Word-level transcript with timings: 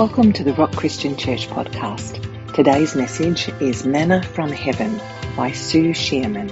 Welcome 0.00 0.32
to 0.32 0.44
the 0.44 0.54
Rock 0.54 0.72
Christian 0.72 1.14
Church 1.18 1.46
podcast. 1.48 2.54
Today's 2.54 2.96
message 2.96 3.50
is 3.60 3.84
Manna 3.84 4.22
from 4.22 4.48
Heaven 4.50 4.98
by 5.36 5.52
Sue 5.52 5.92
Shearman. 5.92 6.50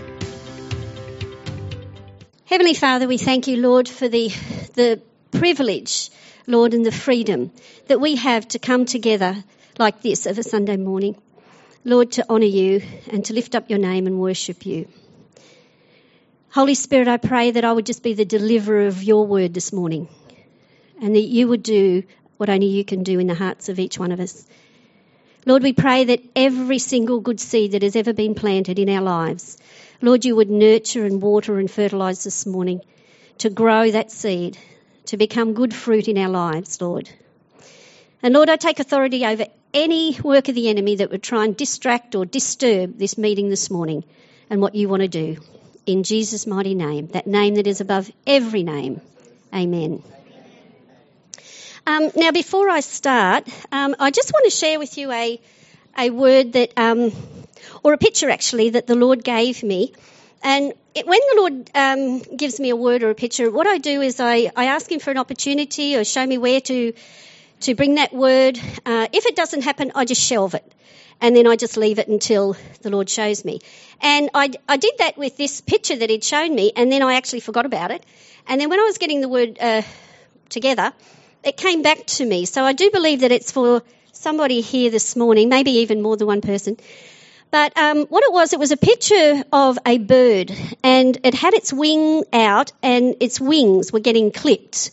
Heavenly 2.45 2.75
Father, 2.75 3.09
we 3.09 3.17
thank 3.17 3.47
you, 3.47 3.57
Lord, 3.57 3.89
for 3.89 4.07
the, 4.07 4.29
the 4.75 5.01
privilege, 5.31 6.11
Lord, 6.47 6.75
and 6.75 6.85
the 6.85 6.93
freedom 6.93 7.51
that 7.87 8.03
we 8.03 8.17
have 8.17 8.47
to 8.49 8.59
come 8.59 8.85
together 8.85 9.43
like 9.79 10.03
this 10.03 10.27
of 10.27 10.37
a 10.37 10.43
Sunday 10.43 10.77
morning. 10.77 11.17
Lord, 11.85 12.13
to 12.13 12.29
honour 12.29 12.45
you 12.45 12.83
and 13.11 13.25
to 13.25 13.33
lift 13.33 13.55
up 13.55 13.71
your 13.71 13.79
name 13.79 14.07
and 14.07 14.21
worship 14.21 14.67
you. 14.67 14.89
Holy 16.51 16.75
Spirit, 16.75 17.09
I 17.09 17.17
pray 17.17 17.53
that 17.53 17.65
I 17.65 17.73
would 17.73 17.87
just 17.87 18.03
be 18.03 18.13
the 18.13 18.27
deliverer 18.27 18.89
of 18.89 19.03
your 19.03 19.27
word 19.27 19.55
this 19.55 19.73
morning 19.73 20.07
and 21.01 21.15
that 21.15 21.21
you 21.21 21.49
would 21.49 21.63
do 21.63 22.03
what 22.39 22.49
only 22.49 22.67
you 22.67 22.85
can 22.85 23.03
do 23.03 23.19
in 23.19 23.27
the 23.27 23.35
hearts 23.35 23.69
of 23.69 23.79
each 23.79 23.99
one 23.99 24.11
of 24.11 24.21
us. 24.21 24.47
Lord, 25.45 25.63
we 25.63 25.73
pray 25.73 26.05
that 26.05 26.23
every 26.35 26.79
single 26.79 27.21
good 27.21 27.41
seed 27.41 27.73
that 27.73 27.83
has 27.83 27.97
ever 27.97 28.13
been 28.13 28.35
planted 28.35 28.79
in 28.79 28.89
our 28.89 29.03
lives, 29.03 29.59
Lord, 30.01 30.25
you 30.25 30.37
would 30.37 30.51
nurture 30.51 31.05
and 31.05 31.21
water 31.21 31.59
and 31.59 31.71
fertilise 31.71 32.25
this 32.25 32.47
morning 32.47 32.81
to 33.39 33.51
grow 33.51 33.91
that 33.91 34.11
seed, 34.11 34.59
to 35.07 35.17
become 35.17 35.55
good 35.55 35.75
fruit 35.75 36.09
in 36.09 36.19
our 36.19 36.29
lives, 36.29 36.81
Lord. 36.81 37.11
And 38.23 38.35
Lord, 38.35 38.49
I 38.49 38.57
take 38.57 38.81
authority 38.81 39.25
over 39.25 39.47
any 39.73 40.19
work 40.21 40.49
of 40.49 40.55
the 40.55 40.69
enemy 40.69 40.97
that 40.97 41.11
would 41.11 41.23
try 41.23 41.45
and 41.45 41.57
distract 41.57 42.15
or 42.15 42.25
disturb 42.25 42.99
this 42.99 43.17
meeting 43.19 43.49
this 43.49 43.71
morning 43.71 44.05
and 44.51 44.61
what 44.61 44.75
you 44.75 44.89
want 44.89 45.03
to 45.03 45.09
do. 45.09 45.37
In 45.87 46.03
Jesus' 46.03 46.47
mighty 46.47 46.75
name, 46.75 47.09
that 47.09 47.27
name 47.27 47.55
that 47.55 47.67
is 47.67 47.81
above 47.81 48.11
every 48.27 48.63
name. 48.63 49.01
Amen. 49.55 50.03
Um, 51.89 52.11
now, 52.15 52.33
before 52.33 52.69
I 52.69 52.81
start, 52.81 53.49
um, 53.73 53.97
I 53.99 54.11
just 54.11 54.31
want 54.31 54.45
to 54.45 54.51
share 54.51 54.79
with 54.79 54.99
you 54.99 55.11
a, 55.11 55.41
a 55.97 56.11
word 56.11 56.53
that, 56.53 56.75
um, 56.77 57.13
or 57.83 57.95
a 57.95 57.97
picture 57.97 58.29
actually, 58.29 58.69
that 58.71 58.87
the 58.87 58.95
Lord 58.95 59.25
gave 59.25 59.63
me. 59.63 59.95
And 60.43 60.75
it, 60.95 61.07
when 61.07 61.19
the 61.31 61.37
Lord 61.41 61.71
um, 61.75 62.37
gives 62.37 62.61
me 62.61 62.69
a 62.69 62.77
word 62.77 63.03
or 63.03 63.09
a 63.09 63.15
picture, 63.15 63.51
what 63.51 63.67
I 63.67 63.79
do 63.79 64.03
is 64.03 64.21
I, 64.21 64.51
I 64.55 64.67
ask 64.67 64.93
Him 64.93 65.01
for 65.01 65.11
an 65.11 65.17
opportunity 65.17 65.97
or 65.97 66.05
show 66.05 66.27
me 66.27 66.37
where 66.37 66.61
to, 66.61 66.93
to 67.61 67.75
bring 67.75 67.95
that 67.95 68.13
word. 68.13 68.61
Uh, 68.85 69.09
if 69.11 69.25
it 69.25 69.35
doesn't 69.35 69.63
happen, 69.63 69.93
I 69.95 70.05
just 70.05 70.21
shelve 70.21 70.55
it. 70.55 70.71
And 71.23 71.35
then 71.35 71.47
I 71.47 71.57
just 71.57 71.79
leave 71.79 71.99
it 71.99 72.09
until 72.09 72.55
the 72.83 72.91
Lord 72.91 73.09
shows 73.09 73.47
me. 73.47 73.61
And 74.03 74.29
I, 74.35 74.51
I 74.69 74.77
did 74.77 74.93
that 74.99 75.17
with 75.17 75.39
this 75.39 75.63
picture 75.63 75.97
that 75.97 76.11
He'd 76.11 76.23
shown 76.23 76.55
me, 76.55 76.71
and 76.77 76.93
then 76.93 77.01
I 77.01 77.15
actually 77.15 77.41
forgot 77.41 77.65
about 77.65 77.93
it. 77.93 78.05
And 78.47 78.61
then 78.61 78.69
when 78.69 78.79
I 78.79 78.85
was 78.85 78.99
getting 78.99 79.23
the 79.23 79.29
word 79.31 79.57
uh, 79.59 79.81
together, 80.51 80.93
it 81.43 81.57
came 81.57 81.83
back 81.83 82.07
to 82.07 82.25
me. 82.25 82.45
So 82.45 82.65
I 82.65 82.73
do 82.73 82.91
believe 82.91 83.21
that 83.21 83.33
it's 83.33 83.53
for 83.53 83.83
somebody 84.13 84.61
here 84.61 84.91
this 84.91 85.17
morning, 85.17 85.49
maybe 85.49 85.71
even 85.83 86.03
more 86.03 86.17
than 86.17 86.27
one 86.27 86.41
person. 86.41 86.77
But 87.51 87.77
um, 87.79 88.07
what 88.07 88.25
it 88.25 88.33
was, 88.33 88.53
it 88.53 88.59
was 88.59 88.73
a 88.73 88.77
picture 88.77 89.43
of 89.53 89.79
a 89.87 89.99
bird, 89.99 90.53
and 90.83 91.19
it 91.25 91.35
had 91.35 91.55
its 91.55 91.73
wing 91.73 92.25
out, 92.33 92.73
and 92.83 93.17
its 93.21 93.41
wings 93.41 93.91
were 93.91 94.01
getting 94.01 94.33
clipped. 94.33 94.91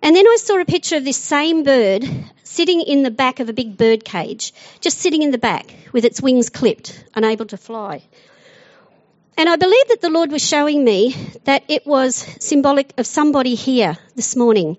And 0.00 0.14
then 0.14 0.26
I 0.26 0.36
saw 0.38 0.60
a 0.60 0.64
picture 0.64 0.96
of 0.96 1.04
this 1.04 1.16
same 1.16 1.64
bird 1.64 2.04
sitting 2.44 2.82
in 2.82 3.02
the 3.02 3.10
back 3.10 3.40
of 3.40 3.48
a 3.48 3.52
big 3.52 3.76
bird 3.76 4.04
cage, 4.04 4.54
just 4.80 4.98
sitting 4.98 5.22
in 5.22 5.32
the 5.32 5.38
back 5.38 5.74
with 5.92 6.04
its 6.04 6.22
wings 6.22 6.50
clipped, 6.50 7.04
unable 7.14 7.46
to 7.46 7.56
fly. 7.56 8.02
And 9.36 9.48
I 9.48 9.56
believe 9.56 9.88
that 9.88 10.00
the 10.00 10.08
Lord 10.08 10.30
was 10.30 10.46
showing 10.46 10.84
me 10.84 11.16
that 11.44 11.64
it 11.68 11.86
was 11.86 12.14
symbolic 12.38 12.92
of 12.96 13.06
somebody 13.06 13.54
here 13.54 13.98
this 14.14 14.36
morning 14.36 14.76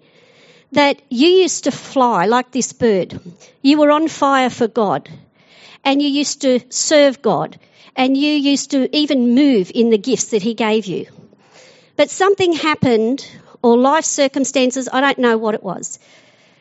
that 0.72 1.02
you 1.10 1.28
used 1.28 1.64
to 1.66 1.72
fly 1.72 2.26
like 2.26 2.52
this 2.52 2.74
bird. 2.74 3.20
You 3.62 3.80
were 3.80 3.92
on 3.92 4.08
fire 4.08 4.50
for 4.50 4.68
God 4.68 5.10
and 5.84 6.02
you 6.02 6.10
used 6.10 6.42
to 6.42 6.60
serve 6.70 7.22
God 7.22 7.60
and 7.96 8.16
you 8.18 8.34
used 8.34 8.72
to 8.72 8.96
even 8.96 9.34
move 9.34 9.72
in 9.74 9.90
the 9.90 9.98
gifts 9.98 10.26
that 10.32 10.42
He 10.42 10.54
gave 10.54 10.86
you. 10.86 11.08
But 11.96 12.10
something 12.10 12.54
happened 12.54 13.28
or 13.62 13.78
life 13.78 14.06
circumstances, 14.06 14.88
I 14.92 15.02
don't 15.02 15.18
know 15.18 15.38
what 15.38 15.56
it 15.56 15.64
was, 15.64 16.00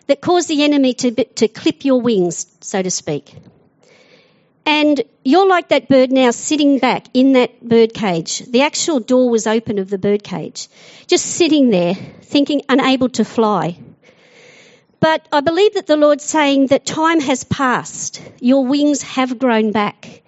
that 0.07 0.21
caused 0.21 0.49
the 0.49 0.65
enemy 0.65 0.95
to, 0.95 1.11
to 1.25 1.49
clip 1.49 1.85
your 1.85 2.01
wings, 2.01 2.47
so 2.61 2.81
to 2.83 2.91
speak. 2.91 3.35
And 4.65 5.03
you're 5.25 5.47
like 5.47 5.69
that 5.69 5.89
bird 5.89 6.11
now 6.11 6.33
sitting 6.33 6.79
back 6.79 7.07
in 7.15 7.35
that 7.35 7.63
bird 7.63 7.95
cage. 7.95 8.41
The 8.41 8.63
actual 8.63 8.99
door 8.99 9.31
was 9.31 9.47
open 9.47 9.79
of 9.79 9.91
the 9.91 9.99
bird 9.99 10.25
cage. 10.25 10.69
Just 11.07 11.27
sitting 11.27 11.71
there, 11.71 11.95
thinking 11.95 12.63
unable 12.69 13.09
to 13.11 13.25
fly. 13.25 13.79
But 15.01 15.27
I 15.31 15.41
believe 15.41 15.75
that 15.75 15.87
the 15.87 15.97
Lord's 15.97 16.25
saying 16.25 16.69
that 16.69 16.87
time 16.87 17.21
has 17.21 17.45
passed. 17.45 18.23
Your 18.41 18.67
wings 18.67 19.03
have 19.03 19.39
grown 19.39 19.73
back. 19.73 20.23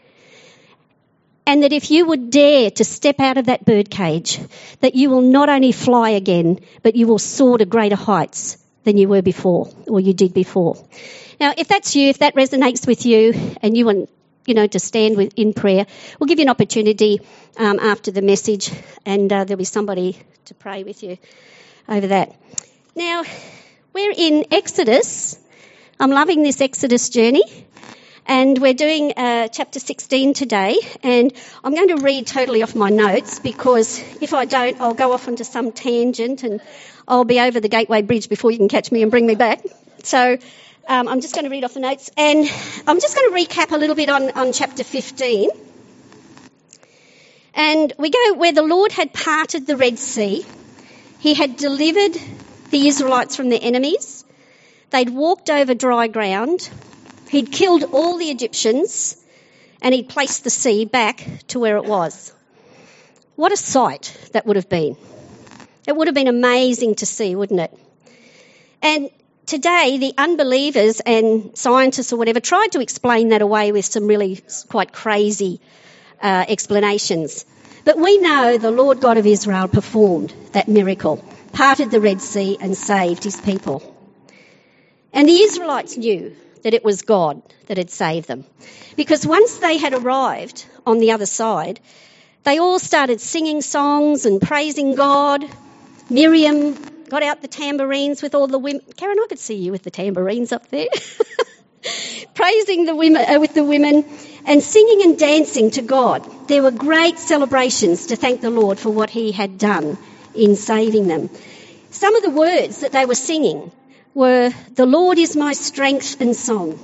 And 1.47 1.63
that 1.63 1.73
if 1.73 1.91
you 1.91 2.05
would 2.07 2.31
dare 2.31 2.71
to 2.73 2.85
step 2.85 3.21
out 3.21 3.39
of 3.39 3.47
that 3.47 3.65
birdcage, 3.65 4.39
that 4.81 4.95
you 4.95 5.09
will 5.09 5.23
not 5.23 5.49
only 5.49 5.73
fly 5.73 6.11
again, 6.11 6.61
but 6.83 6.95
you 6.95 7.07
will 7.07 7.19
soar 7.19 7.57
to 7.57 7.65
greater 7.65 7.97
heights 7.97 8.59
than 8.85 8.99
you 8.99 9.09
were 9.09 9.23
before, 9.23 9.71
or 9.87 9.99
you 9.99 10.13
did 10.13 10.35
before. 10.35 10.77
Now, 11.41 11.55
if 11.57 11.69
that's 11.69 11.97
you, 11.97 12.11
if 12.11 12.19
that 12.19 12.35
resonates 12.35 12.87
with 12.87 13.07
you, 13.07 13.33
and 13.63 13.77
you 13.77 13.87
want, 13.87 14.11
you 14.45 14.55
know, 14.55 14.67
to 14.67 14.79
stand 14.79 15.17
with, 15.17 15.33
in 15.37 15.55
prayer, 15.55 15.87
we'll 16.19 16.27
give 16.27 16.39
you 16.39 16.45
an 16.45 16.51
opportunity 16.51 17.21
um, 17.57 17.79
after 17.79 18.11
the 18.11 18.23
message, 18.23 18.71
and 19.07 19.33
uh, 19.33 19.45
there'll 19.45 19.59
be 19.59 19.65
somebody 19.65 20.19
to 20.47 20.55
pray 20.55 20.85
with 20.85 21.03
you 21.03 21.17
over 21.89 22.09
that. 22.09 22.35
Now, 22.95 23.23
we're 23.99 24.15
in 24.17 24.47
Exodus. 24.53 25.37
I'm 25.99 26.13
loving 26.13 26.45
this 26.45 26.61
Exodus 26.61 27.09
journey. 27.09 27.43
And 28.27 28.57
we're 28.57 28.75
doing 28.75 29.13
uh, 29.17 29.49
chapter 29.49 29.81
16 29.81 30.35
today. 30.35 30.79
And 31.03 31.33
I'm 31.65 31.75
going 31.75 31.89
to 31.89 31.97
read 31.97 32.29
totally 32.29 32.63
off 32.63 32.77
my 32.77 32.91
notes 32.91 33.41
because 33.41 33.99
if 34.21 34.35
I 34.35 34.45
don't, 34.45 34.81
I'll 34.81 34.95
go 34.95 35.13
off 35.13 35.27
onto 35.27 35.43
some 35.43 35.73
tangent 35.73 36.45
and 36.45 36.61
I'll 37.09 37.25
be 37.25 37.41
over 37.41 37.59
the 37.59 37.69
Gateway 37.69 38.03
Bridge 38.03 38.29
before 38.29 38.53
you 38.53 38.59
can 38.59 38.69
catch 38.69 38.93
me 38.93 39.03
and 39.03 39.11
bring 39.11 39.27
me 39.27 39.35
back. 39.35 39.65
So 40.05 40.39
um, 40.87 41.09
I'm 41.09 41.21
just 41.21 41.35
going 41.35 41.47
to 41.47 41.51
read 41.51 41.65
off 41.65 41.75
the 41.75 41.81
notes. 41.81 42.09
And 42.17 42.49
I'm 42.87 43.01
just 43.01 43.17
going 43.17 43.33
to 43.33 43.37
recap 43.37 43.73
a 43.73 43.79
little 43.79 43.97
bit 43.97 44.11
on, 44.11 44.31
on 44.31 44.53
chapter 44.53 44.85
15. 44.85 45.51
And 47.53 47.93
we 47.99 48.11
go 48.11 48.35
where 48.35 48.53
the 48.53 48.63
Lord 48.63 48.93
had 48.93 49.13
parted 49.13 49.67
the 49.67 49.77
Red 49.77 49.99
Sea. 49.99 50.47
He 51.19 51.35
had 51.35 51.57
delivered 51.57 52.17
the 52.71 52.87
Israelites 52.89 53.37
from 53.37 53.49
their 53.49 53.61
enemies. 53.63 54.25
They'd 54.91 55.11
walked 55.11 55.51
over 55.51 55.75
dry 55.75 56.09
ground. 56.09 56.69
He'd 57.29 57.53
killed 57.53 57.85
all 57.85 58.17
the 58.19 58.31
Egyptians 58.31 59.17
and 59.83 59.95
he'd 59.95 60.09
placed 60.09 60.45
the 60.45 60.51
sea 60.51 60.85
back 60.85 61.27
to 61.49 61.59
where 61.59 61.77
it 61.77 61.85
was. 61.85 62.33
What 63.37 63.53
a 63.53 63.57
sight 63.57 64.31
that 64.33 64.47
would 64.47 64.57
have 64.57 64.69
been. 64.69 64.97
It 65.87 65.97
would 65.97 66.09
have 66.09 66.15
been 66.15 66.29
amazing 66.29 66.97
to 66.97 67.07
see, 67.07 67.35
wouldn't 67.35 67.61
it? 67.61 67.79
And 68.83 69.11
today, 69.47 69.99
the 69.99 70.15
unbelievers 70.19 71.01
and 71.01 71.57
scientists 71.57 72.13
or 72.13 72.17
whatever 72.17 72.41
tried 72.41 72.73
to 72.73 72.81
explain 72.81 73.29
that 73.31 73.43
away 73.43 73.73
with 73.73 73.85
some 73.85 74.07
really 74.07 74.41
quite 74.69 74.93
crazy 74.93 75.61
uh, 76.23 76.45
explanations. 76.49 77.47
But 77.85 77.97
we 77.97 78.19
know 78.19 78.59
the 78.59 78.71
Lord 78.71 79.01
God 79.01 79.17
of 79.17 79.27
Israel 79.27 79.69
performed 79.69 80.35
that 80.53 80.69
miracle 80.69 81.25
parted 81.59 81.91
the 81.91 82.01
Red 82.01 82.23
Sea 82.23 82.57
and 82.61 82.77
saved 82.77 83.25
his 83.25 83.41
people. 83.41 83.83
And 85.13 85.29
the 85.29 85.41
Israelites 85.41 85.97
knew 85.97 86.37
that 86.63 86.73
it 86.73 86.85
was 86.85 87.03
God 87.03 87.43
that 87.67 87.79
had 87.79 87.91
saved 87.91 88.29
them. 88.29 88.45
Because 88.95 89.27
once 89.27 89.59
they 89.59 89.77
had 89.77 89.93
arrived 89.93 90.65
on 90.87 91.01
the 91.01 91.11
other 91.11 91.27
side, 91.27 91.81
they 92.45 92.59
all 92.59 92.79
started 92.79 93.21
singing 93.21 93.61
songs 93.61 94.25
and 94.25 94.41
praising 94.41 94.95
God. 94.95 95.45
Miriam 96.09 96.75
got 97.09 97.25
out 97.25 97.43
the 97.43 97.49
tambourines 97.49 98.23
with 98.23 98.37
all 98.37 98.47
the 98.47 98.61
women. 98.61 98.83
Karen, 98.97 99.19
I 99.21 99.27
could 99.27 99.41
see 99.41 99.57
you 99.57 99.73
with 99.73 99.83
the 99.83 99.91
tambourines 99.91 100.53
up 100.53 100.69
there. 100.69 100.87
praising 102.35 102.85
the 102.85 102.95
women, 102.95 103.25
uh, 103.29 103.41
with 103.41 103.55
the 103.55 103.65
women 103.65 104.05
and 104.47 104.63
singing 104.63 105.03
and 105.03 105.19
dancing 105.19 105.73
to 105.73 105.83
God. 105.83 106.25
There 106.47 106.63
were 106.63 106.71
great 106.71 107.19
celebrations 107.19 108.07
to 108.07 108.17
thank 108.17 108.43
the 108.43 108.51
Lord 108.51 108.79
for 108.79 108.91
what 108.91 109.11
he 109.11 109.33
had 109.33 109.59
done 109.59 109.99
in 110.39 110.57
saving 110.57 111.07
them. 111.09 111.31
Some 111.91 112.17
of 112.17 112.23
the 112.23 112.31
words 112.31 112.81
that 112.81 112.93
they 112.93 113.07
were 113.07 113.15
singing 113.15 113.71
were, 114.15 114.53
The 114.75 114.87
Lord 114.87 115.19
is 115.19 115.37
my 115.37 115.53
strength 115.53 116.21
and 116.21 116.35
song. 116.35 116.79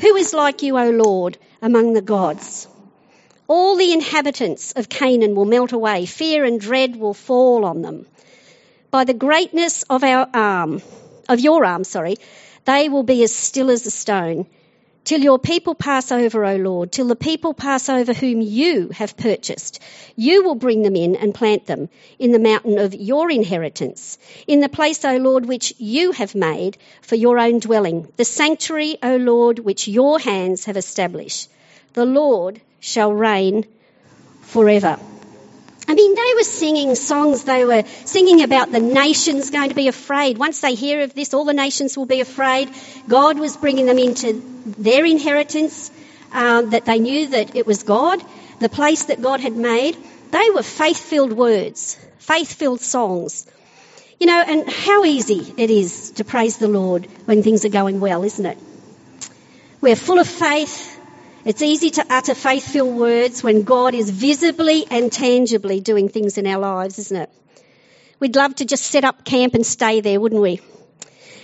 Who 0.00 0.16
is 0.16 0.34
like 0.34 0.62
you, 0.62 0.78
O 0.78 0.90
Lord, 0.90 1.38
among 1.60 1.92
the 1.92 2.02
gods? 2.02 2.66
All 3.48 3.76
the 3.76 3.92
inhabitants 3.92 4.72
of 4.72 4.88
Canaan 4.88 5.34
will 5.34 5.44
melt 5.44 5.72
away. 5.72 6.06
Fear 6.06 6.44
and 6.44 6.60
dread 6.60 6.96
will 6.96 7.14
fall 7.14 7.64
on 7.64 7.82
them. 7.82 8.06
By 8.90 9.04
the 9.04 9.14
greatness 9.14 9.84
of 9.84 10.04
our 10.04 10.28
arm, 10.34 10.82
of 11.28 11.40
your 11.40 11.64
arm, 11.64 11.84
sorry, 11.84 12.16
they 12.64 12.88
will 12.88 13.02
be 13.02 13.22
as 13.22 13.34
still 13.34 13.70
as 13.70 13.86
a 13.86 13.90
stone. 13.90 14.46
Till 15.04 15.20
your 15.20 15.38
people 15.38 15.74
pass 15.74 16.12
over, 16.12 16.44
O 16.44 16.56
Lord, 16.56 16.92
till 16.92 17.08
the 17.08 17.16
people 17.16 17.54
pass 17.54 17.88
over 17.88 18.12
whom 18.12 18.40
you 18.40 18.90
have 18.90 19.16
purchased. 19.16 19.80
You 20.16 20.44
will 20.44 20.54
bring 20.54 20.82
them 20.82 20.96
in 20.96 21.16
and 21.16 21.34
plant 21.34 21.66
them 21.66 21.88
in 22.18 22.32
the 22.32 22.38
mountain 22.38 22.78
of 22.78 22.94
your 22.94 23.30
inheritance, 23.30 24.18
in 24.46 24.60
the 24.60 24.68
place, 24.68 25.04
O 25.04 25.16
Lord, 25.16 25.46
which 25.46 25.74
you 25.78 26.12
have 26.12 26.34
made 26.34 26.76
for 27.02 27.16
your 27.16 27.38
own 27.38 27.58
dwelling, 27.58 28.08
the 28.16 28.24
sanctuary, 28.24 28.98
O 29.02 29.16
Lord, 29.16 29.58
which 29.58 29.88
your 29.88 30.18
hands 30.18 30.66
have 30.66 30.76
established. 30.76 31.48
The 31.94 32.06
Lord 32.06 32.60
shall 32.80 33.12
reign 33.12 33.66
forever. 34.42 34.98
I 35.88 35.94
mean, 35.94 36.14
they 36.14 36.34
were 36.36 36.44
singing 36.44 36.94
songs, 36.94 37.44
they 37.44 37.64
were 37.64 37.84
singing 38.04 38.42
about 38.42 38.70
the 38.70 38.80
nations 38.80 39.50
going 39.50 39.70
to 39.70 39.74
be 39.74 39.88
afraid. 39.88 40.38
Once 40.38 40.60
they 40.60 40.74
hear 40.74 41.02
of 41.02 41.14
this, 41.14 41.34
all 41.34 41.44
the 41.44 41.54
nations 41.54 41.96
will 41.96 42.06
be 42.06 42.20
afraid. 42.20 42.70
God 43.08 43.38
was 43.38 43.56
bringing 43.56 43.86
them 43.86 43.98
into 43.98 44.42
their 44.78 45.04
inheritance, 45.04 45.90
um, 46.32 46.70
that 46.70 46.84
they 46.84 46.98
knew 46.98 47.28
that 47.28 47.56
it 47.56 47.66
was 47.66 47.82
God, 47.82 48.22
the 48.60 48.68
place 48.68 49.04
that 49.04 49.20
God 49.20 49.40
had 49.40 49.56
made. 49.56 49.96
They 50.30 50.50
were 50.50 50.62
faith 50.62 50.98
filled 50.98 51.32
words, 51.32 51.98
faith 52.18 52.52
filled 52.52 52.80
songs. 52.80 53.46
You 54.20 54.26
know, 54.26 54.40
and 54.40 54.70
how 54.70 55.04
easy 55.04 55.52
it 55.56 55.70
is 55.70 56.12
to 56.12 56.24
praise 56.24 56.58
the 56.58 56.68
Lord 56.68 57.06
when 57.24 57.42
things 57.42 57.64
are 57.64 57.70
going 57.70 57.98
well, 57.98 58.22
isn't 58.22 58.46
it? 58.46 58.58
We're 59.80 59.96
full 59.96 60.20
of 60.20 60.28
faith, 60.28 60.96
it's 61.44 61.62
easy 61.62 61.90
to 61.90 62.06
utter 62.08 62.34
faith 62.34 62.64
filled 62.64 62.96
words 62.96 63.42
when 63.42 63.62
God 63.62 63.94
is 63.94 64.10
visibly 64.10 64.86
and 64.90 65.10
tangibly 65.10 65.80
doing 65.80 66.08
things 66.08 66.38
in 66.38 66.46
our 66.46 66.60
lives, 66.60 66.98
isn't 66.98 67.16
it? 67.16 67.30
We'd 68.20 68.36
love 68.36 68.54
to 68.56 68.64
just 68.64 68.84
set 68.84 69.04
up 69.04 69.24
camp 69.24 69.54
and 69.54 69.66
stay 69.66 70.00
there, 70.00 70.20
wouldn't 70.20 70.40
we? 70.40 70.60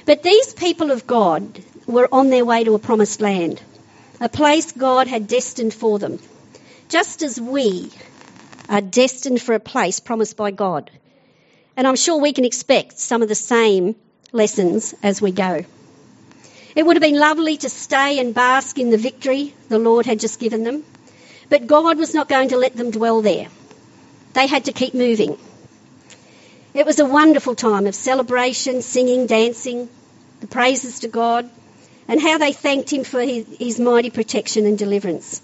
But 0.06 0.22
these 0.22 0.54
people 0.54 0.92
of 0.92 1.06
God 1.06 1.60
were 1.86 2.08
on 2.12 2.30
their 2.30 2.44
way 2.44 2.62
to 2.62 2.74
a 2.74 2.78
promised 2.78 3.20
land, 3.20 3.60
a 4.20 4.28
place 4.28 4.70
God 4.70 5.08
had 5.08 5.26
destined 5.26 5.74
for 5.74 5.98
them, 5.98 6.20
just 6.88 7.22
as 7.22 7.40
we 7.40 7.90
are 8.68 8.80
destined 8.80 9.42
for 9.42 9.54
a 9.54 9.60
place 9.60 9.98
promised 9.98 10.36
by 10.36 10.52
God. 10.52 10.90
And 11.76 11.86
I'm 11.86 11.96
sure 11.96 12.20
we 12.20 12.32
can 12.32 12.44
expect 12.44 12.98
some 12.98 13.22
of 13.22 13.28
the 13.28 13.34
same 13.34 13.96
lessons 14.32 14.94
as 15.02 15.20
we 15.20 15.32
go. 15.32 15.64
It 16.78 16.86
would 16.86 16.94
have 16.94 17.02
been 17.02 17.18
lovely 17.18 17.56
to 17.56 17.68
stay 17.68 18.20
and 18.20 18.32
bask 18.32 18.78
in 18.78 18.90
the 18.90 18.96
victory 18.96 19.52
the 19.68 19.80
Lord 19.80 20.06
had 20.06 20.20
just 20.20 20.38
given 20.38 20.62
them, 20.62 20.84
but 21.48 21.66
God 21.66 21.98
was 21.98 22.14
not 22.14 22.28
going 22.28 22.50
to 22.50 22.56
let 22.56 22.76
them 22.76 22.92
dwell 22.92 23.20
there. 23.20 23.48
They 24.34 24.46
had 24.46 24.66
to 24.66 24.72
keep 24.72 24.94
moving. 24.94 25.36
It 26.74 26.86
was 26.86 27.00
a 27.00 27.04
wonderful 27.04 27.56
time 27.56 27.88
of 27.88 27.96
celebration, 27.96 28.80
singing, 28.80 29.26
dancing, 29.26 29.88
the 30.38 30.46
praises 30.46 31.00
to 31.00 31.08
God, 31.08 31.50
and 32.06 32.22
how 32.22 32.38
they 32.38 32.52
thanked 32.52 32.92
Him 32.92 33.02
for 33.02 33.20
his, 33.20 33.44
his 33.58 33.80
mighty 33.80 34.10
protection 34.10 34.64
and 34.64 34.78
deliverance. 34.78 35.42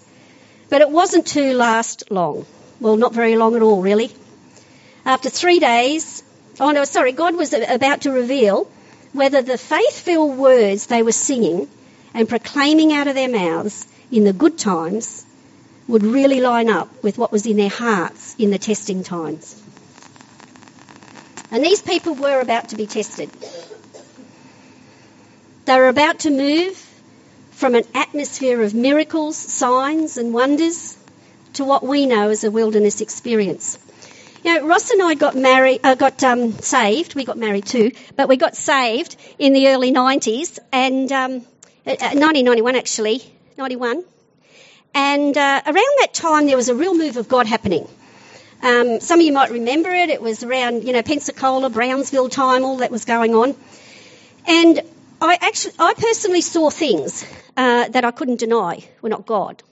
But 0.69 0.79
it 0.79 0.89
wasn't 0.89 1.27
to 1.35 1.53
last 1.53 2.11
long. 2.11 2.45
Well, 2.79 2.95
not 2.95 3.13
very 3.13 3.35
long 3.35 3.57
at 3.57 3.61
all, 3.61 3.81
really. 3.81 4.09
After 5.03 5.29
three 5.29 5.59
days, 5.59 6.23
oh 6.61 6.71
no, 6.71 6.85
sorry, 6.85 7.11
God 7.11 7.35
was 7.35 7.51
about 7.51 8.03
to 8.03 8.11
reveal 8.11 8.71
whether 9.15 9.41
the 9.41 9.57
faith 9.57 9.99
filled 9.99 10.37
words 10.37 10.87
they 10.87 11.01
were 11.01 11.11
singing 11.13 11.69
and 12.13 12.27
proclaiming 12.27 12.91
out 12.91 13.07
of 13.07 13.15
their 13.15 13.29
mouths 13.29 13.87
in 14.11 14.25
the 14.25 14.33
good 14.33 14.57
times 14.57 15.25
would 15.87 16.03
really 16.03 16.41
line 16.41 16.69
up 16.69 16.89
with 17.03 17.17
what 17.17 17.31
was 17.31 17.45
in 17.45 17.57
their 17.57 17.69
hearts 17.69 18.35
in 18.37 18.51
the 18.51 18.57
testing 18.57 19.03
times. 19.03 19.61
And 21.51 21.63
these 21.63 21.81
people 21.81 22.15
were 22.15 22.41
about 22.41 22.69
to 22.69 22.75
be 22.75 22.87
tested. 22.87 23.29
They 25.65 25.77
were 25.77 25.87
about 25.87 26.19
to 26.19 26.29
move 26.29 26.75
from 27.51 27.75
an 27.75 27.85
atmosphere 27.93 28.61
of 28.61 28.73
miracles, 28.73 29.37
signs, 29.37 30.17
and 30.17 30.33
wonders 30.33 30.97
to 31.53 31.63
what 31.63 31.83
we 31.83 32.05
know 32.05 32.29
as 32.29 32.43
a 32.43 32.51
wilderness 32.51 32.99
experience. 32.99 33.77
You 34.45 34.59
know, 34.59 34.67
Ross 34.67 34.91
and 34.91 35.01
I 35.01 35.15
got 35.15 35.35
married, 35.35 35.79
uh, 35.83 35.95
got 35.95 36.23
um, 36.23 36.51
saved. 36.51 37.15
We 37.15 37.25
got 37.25 37.35
married 37.35 37.65
too, 37.65 37.93
but 38.15 38.29
we 38.29 38.37
got 38.37 38.55
saved 38.55 39.15
in 39.39 39.53
the 39.53 39.69
early 39.69 39.91
90s 39.91 40.59
and 40.71 41.11
um, 41.11 41.31
1991 41.83 42.75
actually, 42.75 43.23
91. 43.57 44.03
And 44.93 45.35
uh, 45.35 45.61
around 45.65 45.75
that 45.75 46.09
time, 46.13 46.45
there 46.45 46.55
was 46.55 46.69
a 46.69 46.75
real 46.75 46.95
move 46.95 47.17
of 47.17 47.27
God 47.27 47.47
happening. 47.47 47.87
Um, 48.61 48.99
some 48.99 49.19
of 49.19 49.25
you 49.25 49.33
might 49.33 49.49
remember 49.49 49.89
it. 49.89 50.11
It 50.11 50.21
was 50.21 50.43
around, 50.43 50.83
you 50.83 50.93
know, 50.93 51.01
Pensacola, 51.01 51.71
Brownsville 51.71 52.29
time, 52.29 52.63
all 52.63 52.77
that 52.77 52.91
was 52.91 53.03
going 53.03 53.33
on. 53.33 53.55
And 54.45 54.79
I 55.21 55.39
actually, 55.41 55.73
I 55.79 55.95
personally 55.97 56.41
saw 56.41 56.69
things 56.69 57.25
uh, 57.57 57.87
that 57.87 58.05
I 58.05 58.11
couldn't 58.11 58.37
deny 58.37 58.87
were 59.01 59.09
not 59.09 59.25
God. 59.25 59.63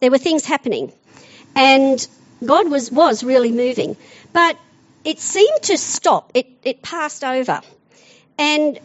There 0.00 0.10
were 0.10 0.16
things 0.16 0.46
happening, 0.46 0.94
and 1.54 2.08
God 2.44 2.70
was, 2.70 2.90
was 2.90 3.24
really 3.24 3.52
moving. 3.52 3.96
But 4.32 4.58
it 5.04 5.18
seemed 5.18 5.62
to 5.62 5.76
stop. 5.76 6.32
It, 6.34 6.46
it 6.62 6.82
passed 6.82 7.24
over. 7.24 7.60
And 8.38 8.78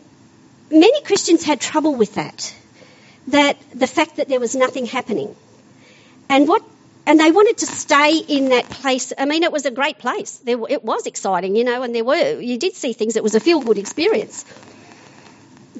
many 0.71 1.01
Christians 1.01 1.43
had 1.43 1.61
trouble 1.61 1.95
with 1.95 2.15
that. 2.15 2.53
That 3.27 3.57
the 3.73 3.87
fact 3.87 4.17
that 4.17 4.29
there 4.29 4.39
was 4.39 4.55
nothing 4.55 4.85
happening. 4.85 5.35
And 6.29 6.47
what 6.47 6.63
and 7.05 7.21
they 7.21 7.31
wanted 7.31 7.59
to 7.59 7.65
stay 7.65 8.17
in 8.17 8.49
that 8.49 8.69
place. 8.69 9.13
I 9.17 9.23
mean, 9.23 9.43
it 9.43 9.51
was 9.51 9.65
a 9.65 9.71
great 9.71 9.97
place. 9.97 10.37
There, 10.39 10.59
it 10.67 10.83
was 10.83 11.07
exciting, 11.07 11.55
you 11.55 11.63
know, 11.63 11.81
and 11.81 11.95
there 11.95 12.03
were, 12.03 12.41
you 12.41 12.57
did 12.57 12.75
see 12.75 12.91
things. 12.91 13.15
It 13.15 13.23
was 13.23 13.33
a 13.33 13.39
feel 13.39 13.61
good 13.61 13.77
experience. 13.77 14.43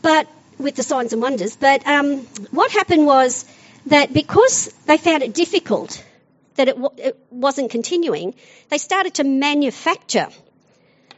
But 0.01 0.29
with 0.57 0.75
the 0.75 0.83
signs 0.83 1.11
and 1.11 1.21
wonders. 1.21 1.57
But 1.57 1.85
um, 1.85 2.19
what 2.51 2.71
happened 2.71 3.05
was 3.05 3.45
that 3.87 4.13
because 4.13 4.73
they 4.85 4.97
found 4.97 5.21
it 5.21 5.33
difficult 5.33 6.01
that 6.57 6.67
it, 6.67 6.75
w- 6.75 7.03
it 7.03 7.17
wasn't 7.31 7.71
continuing, 7.71 8.35
they 8.69 8.77
started 8.77 9.15
to 9.15 9.23
manufacture 9.23 10.27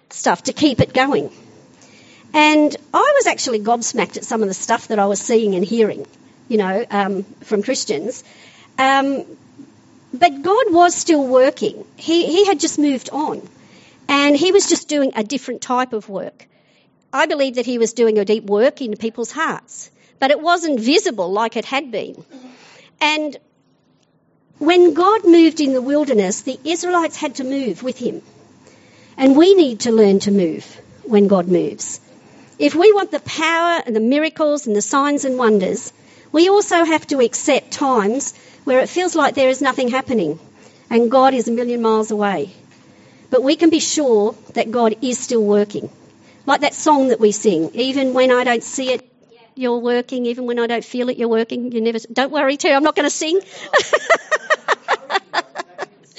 stuff 0.10 0.44
to 0.44 0.54
keep 0.54 0.80
it 0.80 0.94
going. 0.94 1.32
And 2.34 2.76
I 2.94 3.14
was 3.18 3.28
actually 3.28 3.60
gobsmacked 3.60 4.18
at 4.18 4.24
some 4.24 4.42
of 4.44 4.48
the 4.48 4.54
stuff 4.54 4.90
that 4.90 5.00
I 5.00 5.08
was 5.08 5.20
seeing 5.20 5.56
and 5.56 5.66
hearing, 5.66 6.06
you 6.48 6.58
know, 6.58 6.86
um, 6.92 7.24
from 7.42 7.64
Christians. 7.64 8.24
Um, 8.78 9.26
but 10.14 10.42
God 10.42 10.72
was 10.72 10.96
still 10.96 11.26
working. 11.26 11.86
He, 11.96 12.26
he 12.28 12.46
had 12.46 12.60
just 12.60 12.80
moved 12.80 13.10
on. 13.12 13.48
And 14.08 14.36
he 14.36 14.52
was 14.52 14.68
just 14.68 14.88
doing 14.88 15.12
a 15.16 15.24
different 15.24 15.62
type 15.62 15.94
of 15.94 16.10
work. 16.10 16.48
I 17.14 17.26
believe 17.26 17.56
that 17.56 17.66
he 17.66 17.78
was 17.78 17.94
doing 17.94 18.18
a 18.18 18.26
deep 18.26 18.44
work 18.46 18.82
in 18.82 18.96
people's 18.96 19.32
hearts, 19.32 19.90
but 20.20 20.32
it 20.32 20.42
wasn't 20.42 20.80
visible 20.80 21.32
like 21.32 21.58
it 21.58 21.66
had 21.66 21.92
been. 21.92 22.24
And 23.02 23.38
when 24.60 24.94
God 24.94 25.26
moved 25.26 25.62
in 25.62 25.74
the 25.74 25.82
wilderness, 25.82 26.42
the 26.42 26.60
Israelites 26.66 27.16
had 27.16 27.36
to 27.36 27.44
move 27.46 27.82
with 27.82 27.98
him. 27.98 28.22
And 29.18 29.38
we 29.38 29.54
need 29.54 29.82
to 29.82 29.92
learn 29.92 30.20
to 30.20 30.32
move 30.32 30.66
when 31.04 31.28
God 31.28 31.48
moves. 31.48 32.02
If 32.60 32.76
we 32.76 32.92
want 32.92 33.12
the 33.12 33.22
power 33.22 33.82
and 33.86 33.96
the 33.96 34.02
miracles 34.02 34.68
and 34.68 34.76
the 34.76 34.82
signs 34.82 35.24
and 35.24 35.38
wonders, 35.38 35.94
we 36.34 36.50
also 36.50 36.84
have 36.84 37.08
to 37.08 37.22
accept 37.22 37.72
times 37.72 38.34
where 38.66 38.80
it 38.80 38.90
feels 38.90 39.16
like 39.16 39.34
there 39.34 39.50
is 39.50 39.62
nothing 39.62 39.88
happening 39.88 40.38
and 40.90 41.10
God 41.10 41.34
is 41.34 41.48
a 41.48 41.52
million 41.52 41.82
miles 41.82 42.12
away. 42.12 42.52
But 43.30 43.44
we 43.44 43.56
can 43.56 43.70
be 43.70 43.80
sure 43.80 44.36
that 44.56 44.72
God 44.72 44.98
is 45.02 45.18
still 45.20 45.44
working. 45.44 45.90
Like 46.46 46.62
that 46.62 46.74
song 46.74 47.10
that 47.10 47.20
we 47.20 47.32
sing, 47.32 47.72
even 47.76 48.14
when 48.14 48.32
I 48.32 48.44
don't 48.44 48.64
see 48.64 48.92
it, 48.92 49.06
you're 49.56 49.80
working, 49.80 50.26
even 50.26 50.46
when 50.46 50.60
I 50.60 50.68
don't 50.68 50.84
feel 50.84 51.10
it, 51.10 51.18
you're 51.18 51.28
working. 51.30 51.72
You 51.72 51.82
never, 51.82 52.00
don't 52.12 52.32
worry 52.32 52.58
too, 52.58 52.70
I'm 52.70 52.84
not 52.84 52.96
going 52.96 53.06
to 53.06 53.16
sing. 53.16 53.40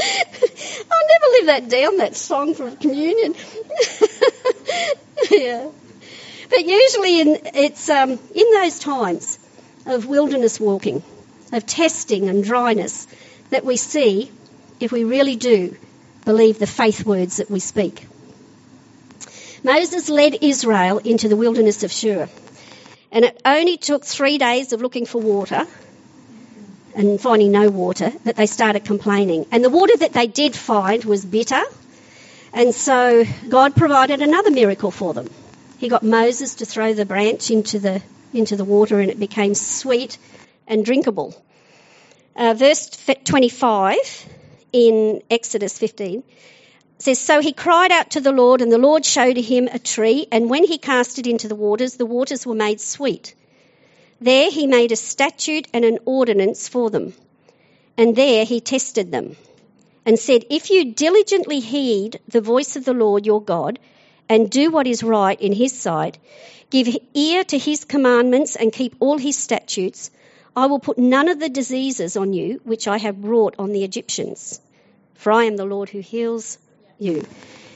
I'll 0.01 1.09
never 1.09 1.27
live 1.33 1.47
that 1.47 1.69
down, 1.69 1.97
that 1.99 2.17
song 2.17 2.55
from 2.55 2.77
communion. 2.77 3.35
yeah. 5.31 5.69
But 6.49 6.65
usually 6.65 7.21
in, 7.21 7.39
it's 7.55 7.89
um, 7.89 8.11
in 8.11 8.51
those 8.53 8.79
times 8.79 9.39
of 9.87 10.07
wilderness 10.07 10.59
walking, 10.59 11.03
of 11.53 11.67
testing 11.67 12.29
and 12.29 12.43
dryness, 12.43 13.07
that 13.51 13.65
we 13.65 13.77
see 13.77 14.31
if 14.79 14.93
we 14.93 15.05
really 15.05 15.37
do 15.37 15.77
believe 16.25 16.59
the 16.59 16.67
faith 16.67 17.05
words 17.05 17.37
that 17.37 17.51
we 17.51 17.61
speak. 17.61 18.07
Moses 19.63 20.09
led 20.09 20.39
Israel 20.41 20.99
into 20.99 21.29
the 21.29 21.37
wilderness 21.37 21.83
of 21.83 21.93
Shur. 21.93 22.29
And 23.13 23.25
it 23.25 23.41
only 23.45 23.77
took 23.77 24.05
three 24.05 24.39
days 24.39 24.73
of 24.73 24.81
looking 24.81 25.05
for 25.05 25.21
water 25.21 25.67
and 26.95 27.21
finding 27.21 27.53
no 27.53 27.71
water 27.71 28.11
that 28.25 28.37
they 28.37 28.47
started 28.47 28.85
complaining. 28.85 29.47
And 29.53 29.65
the 29.65 29.71
water 29.71 29.97
that 29.97 30.13
they 30.13 30.27
did 30.27 30.55
find 30.55 31.05
was 31.05 31.25
bitter. 31.25 31.63
And 32.53 32.75
so 32.75 33.25
God 33.49 33.77
provided 33.77 34.23
another 34.23 34.51
miracle 34.51 34.91
for 34.91 35.15
them. 35.15 35.31
He 35.79 35.89
got 35.89 36.03
Moses 36.03 36.57
to 36.57 36.67
throw 36.67 36.93
the 36.95 37.07
branch 37.07 37.51
into 37.51 37.79
the, 37.79 38.03
into 38.35 38.57
the 38.57 38.65
water 38.65 39.01
and 39.01 39.11
it 39.11 39.19
became 39.19 39.55
sweet 39.55 40.19
and 40.67 40.85
drinkable. 40.85 41.35
Uh, 42.37 42.55
verse 42.55 42.91
25 43.25 43.97
in 44.73 45.23
Exodus 45.31 45.79
15 45.79 46.23
says, 46.99 47.19
So 47.19 47.41
he 47.41 47.53
cried 47.53 47.93
out 47.93 48.11
to 48.11 48.21
the 48.21 48.33
Lord, 48.33 48.61
and 48.61 48.71
the 48.71 48.79
Lord 48.79 49.05
showed 49.05 49.37
him 49.37 49.69
a 49.69 49.79
tree, 49.79 50.27
and 50.31 50.49
when 50.49 50.65
he 50.65 50.79
cast 50.79 51.19
it 51.19 51.27
into 51.27 51.49
the 51.49 51.55
waters, 51.55 51.95
the 51.95 52.07
waters 52.07 52.47
were 52.47 52.55
made 52.55 52.81
sweet. 52.81 53.35
There 54.21 54.51
he 54.51 54.67
made 54.67 54.93
a 54.93 54.97
statute 54.97 55.67
and 55.73 55.85
an 55.85 55.99
ordinance 56.05 56.69
for 56.69 56.91
them. 56.91 57.15
And 57.97 58.15
there 58.15 58.45
he 58.45 58.61
tested 58.61 59.11
them 59.11 59.37
and 60.05 60.19
said, 60.19 60.45
If 60.51 60.71
you 60.71 60.93
diligently 60.93 61.61
heed 61.61 62.21
the 62.29 62.41
voice 62.41 62.77
of 62.77 62.85
the 62.85 62.93
Lord 62.93 63.25
your 63.25 63.43
God 63.43 63.79
and 64.29 64.51
do 64.51 64.71
what 64.71 64.87
is 64.87 65.03
right 65.03 65.41
in 65.41 65.53
his 65.53 65.73
sight, 65.73 66.19
give 66.69 66.95
ear 67.15 67.45
to 67.45 67.59
his 67.59 67.85
commandments 67.85 68.57
and 68.57 68.73
keep 68.73 68.95
all 69.01 69.17
his 69.17 69.37
statutes, 69.37 70.11
I 70.55 70.67
will 70.67 70.81
put 70.81 70.99
none 70.99 71.29
of 71.29 71.41
the 71.41 71.49
diseases 71.49 72.17
on 72.17 72.33
you 72.33 72.61
which 72.65 72.89
I 72.89 72.99
have 72.99 73.23
brought 73.23 73.55
on 73.59 73.73
the 73.73 73.85
Egyptians. 73.85 74.61
For 75.15 75.33
I 75.33 75.45
am 75.45 75.57
the 75.57 75.65
Lord 75.65 75.89
who 75.89 76.01
heals 76.01 76.59
you. 76.99 77.25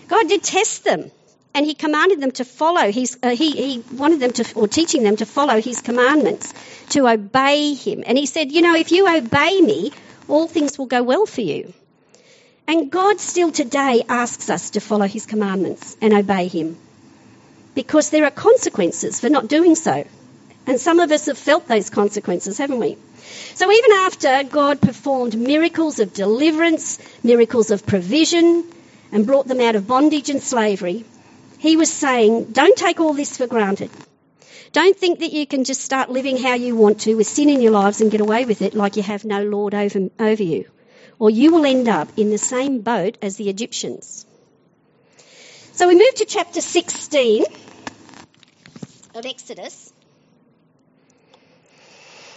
God 0.09 0.29
did 0.29 0.43
test 0.43 0.85
them 0.85 1.11
and 1.55 1.65
he 1.65 1.75
commanded 1.75 2.21
them 2.21 2.33
to 2.33 2.45
follow 2.45 2.91
his 2.91 3.17
uh, 3.23 3.31
he, 3.31 3.51
he 3.53 3.85
wanted 3.95 4.21
them 4.21 4.33
to 4.33 4.55
or 4.55 4.67
teaching 4.67 5.05
them 5.05 5.17
to 5.17 5.25
follow 5.25 5.61
his 5.61 5.81
commandments 5.81 6.53
to 6.91 7.09
obey 7.09 7.75
him. 7.75 8.03
And 8.05 8.19
he 8.19 8.27
said 8.27 8.53
you 8.53 8.61
know 8.63 8.75
if 8.75 8.91
you 8.93 9.09
obey 9.09 9.61
me 9.61 9.93
all 10.29 10.49
things 10.49 10.79
will 10.79 10.87
go 10.87 11.03
well 11.03 11.27
for 11.27 11.41
you. 11.41 11.73
And 12.67 12.91
god 12.91 13.21
still 13.21 13.53
today 13.53 14.03
asks 14.09 14.51
us 14.51 14.71
to 14.71 14.81
follow 14.81 15.07
his 15.07 15.27
commandments 15.27 15.97
and 16.01 16.13
obey 16.13 16.49
him 16.49 16.77
because 17.75 18.11
there 18.11 18.25
are 18.25 18.31
consequences 18.31 19.21
for 19.21 19.29
not 19.29 19.49
doing 19.49 19.75
so. 19.75 20.05
And 20.67 20.81
some 20.81 20.99
of 20.99 21.13
us 21.13 21.27
have 21.27 21.39
felt 21.39 21.69
those 21.69 21.91
consequences 21.91 22.59
haven't 22.59 22.81
we? 22.81 22.99
So 23.55 23.71
even 23.71 23.93
after 23.93 24.43
god 24.45 24.81
performed 24.81 25.39
miracles 25.39 26.01
of 26.01 26.13
deliverance 26.13 26.99
miracles 27.23 27.71
of 27.71 27.87
provision 27.87 28.65
and 29.13 29.27
brought 29.27 29.47
them 29.47 29.61
out 29.61 29.77
of 29.77 29.87
bondage 29.87 30.31
and 30.31 30.43
slavery 30.43 31.05
he 31.65 31.79
was 31.79 31.91
saying, 31.91 32.53
don't 32.53 32.77
take 32.77 33.01
all 33.01 33.15
this 33.15 33.39
for 33.39 33.47
granted. 33.47 33.91
Don't 34.73 34.95
think 34.95 35.21
that 35.21 35.33
you 35.33 35.47
can 35.47 35.65
just 35.65 35.81
start 35.81 36.11
living 36.11 36.37
how 36.37 36.53
you 36.53 36.77
want 36.77 37.01
to 37.03 37.15
with 37.15 37.27
sin 37.27 37.49
in 37.49 37.63
your 37.63 37.73
lives 37.73 38.03
and 38.03 38.11
get 38.11 38.21
away 38.21 38.45
with 38.45 38.61
it 38.61 38.75
like 38.75 38.97
you 38.97 39.03
have 39.03 39.25
no 39.25 39.43
Lord 39.43 39.73
over, 39.73 40.11
over 40.21 40.43
you. 40.43 40.67
Or 41.19 41.31
you 41.31 41.55
will 41.55 41.65
end 41.65 41.89
up 41.89 42.19
in 42.19 42.29
the 42.29 42.37
same 42.37 42.83
boat 42.83 43.17
as 43.23 43.37
the 43.37 43.49
Egyptians. 43.49 44.27
So 45.73 45.89
we 45.89 45.95
move 45.95 46.15
to 46.17 46.27
chapter 46.27 46.61
16 46.61 47.47
of 49.15 49.25
Exodus. 49.25 49.94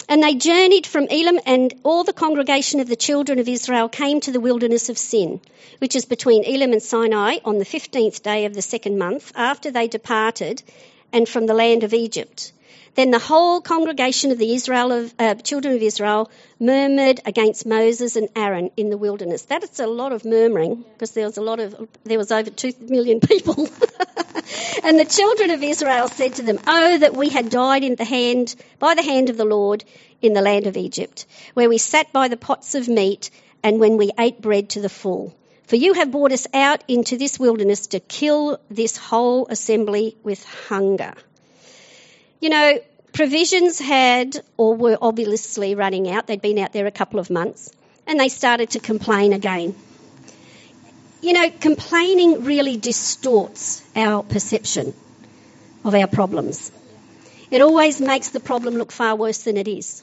And 0.09 0.23
they 0.23 0.35
journeyed 0.35 0.87
from 0.87 1.07
Elim, 1.09 1.39
and 1.45 1.73
all 1.83 2.05
the 2.05 2.13
congregation 2.13 2.79
of 2.79 2.87
the 2.87 2.95
children 2.95 3.39
of 3.39 3.49
Israel 3.49 3.89
came 3.89 4.21
to 4.21 4.31
the 4.31 4.39
wilderness 4.39 4.87
of 4.87 4.97
Sin, 4.97 5.41
which 5.79 5.97
is 5.97 6.05
between 6.05 6.45
Elim 6.45 6.71
and 6.71 6.81
Sinai, 6.81 7.39
on 7.43 7.57
the 7.57 7.65
fifteenth 7.65 8.23
day 8.23 8.45
of 8.45 8.53
the 8.53 8.61
second 8.61 8.97
month, 8.97 9.33
after 9.35 9.69
they 9.69 9.87
departed, 9.87 10.63
and 11.13 11.27
from 11.27 11.45
the 11.45 11.53
land 11.53 11.83
of 11.83 11.93
Egypt. 11.93 12.51
Then 12.97 13.11
the 13.11 13.19
whole 13.19 13.61
congregation 13.61 14.31
of 14.31 14.39
the 14.39 14.55
Israel 14.55 14.91
of, 14.91 15.13
uh, 15.19 15.35
children 15.35 15.75
of 15.75 15.83
Israel 15.83 16.31
murmured 16.59 17.21
against 17.25 17.63
Moses 17.63 18.15
and 18.15 18.27
Aaron 18.35 18.71
in 18.75 18.89
the 18.89 18.97
wilderness. 18.97 19.43
That's 19.43 19.79
a 19.79 19.85
lot 19.85 20.13
of 20.13 20.25
murmuring 20.25 20.83
because 20.93 21.11
there 21.11 21.25
was 21.25 21.37
a 21.37 21.41
lot 21.41 21.59
of 21.59 21.75
there 22.05 22.17
was 22.17 22.31
over 22.31 22.49
two 22.49 22.73
million 22.81 23.19
people. 23.19 23.53
and 24.83 24.99
the 24.99 25.05
children 25.07 25.51
of 25.51 25.61
Israel 25.61 26.07
said 26.07 26.33
to 26.35 26.41
them, 26.41 26.59
"Oh 26.65 26.97
that 26.97 27.15
we 27.15 27.29
had 27.29 27.51
died 27.51 27.83
in 27.83 27.95
the 27.95 28.03
hand 28.03 28.55
by 28.79 28.95
the 28.95 29.03
hand 29.03 29.29
of 29.29 29.37
the 29.37 29.45
Lord 29.45 29.83
in 30.23 30.33
the 30.33 30.41
land 30.41 30.65
of 30.65 30.75
Egypt, 30.75 31.27
where 31.53 31.69
we 31.69 31.77
sat 31.77 32.11
by 32.11 32.29
the 32.29 32.37
pots 32.37 32.73
of 32.73 32.87
meat 32.87 33.29
and 33.61 33.79
when 33.79 33.97
we 33.97 34.11
ate 34.17 34.41
bread 34.41 34.69
to 34.69 34.81
the 34.81 34.89
full." 34.89 35.36
For 35.67 35.75
you 35.75 35.93
have 35.93 36.11
brought 36.11 36.31
us 36.31 36.47
out 36.53 36.81
into 36.87 37.17
this 37.17 37.37
wilderness 37.37 37.87
to 37.87 37.99
kill 37.99 38.57
this 38.69 38.95
whole 38.95 39.47
assembly 39.47 40.15
with 40.23 40.43
hunger. 40.45 41.13
You 42.39 42.49
know, 42.49 42.79
provisions 43.11 43.77
had 43.77 44.39
or 44.55 44.75
were 44.75 44.97
obviously 45.01 45.75
running 45.75 46.09
out. 46.09 46.25
They'd 46.25 46.41
been 46.41 46.57
out 46.57 46.71
there 46.71 46.87
a 46.87 46.91
couple 46.91 47.19
of 47.19 47.29
months 47.29 47.69
and 48.05 48.17
they 48.17 48.29
started 48.29 48.69
to 48.71 48.79
complain 48.79 49.33
again. 49.33 49.75
You 51.21 51.33
know, 51.33 51.49
complaining 51.49 52.45
really 52.45 52.77
distorts 52.77 53.83
our 53.93 54.23
perception 54.23 54.93
of 55.83 55.93
our 55.93 56.07
problems. 56.07 56.71
It 57.51 57.61
always 57.61 57.99
makes 57.99 58.29
the 58.29 58.39
problem 58.39 58.75
look 58.75 58.93
far 58.93 59.17
worse 59.17 59.43
than 59.43 59.57
it 59.57 59.67
is. 59.67 60.01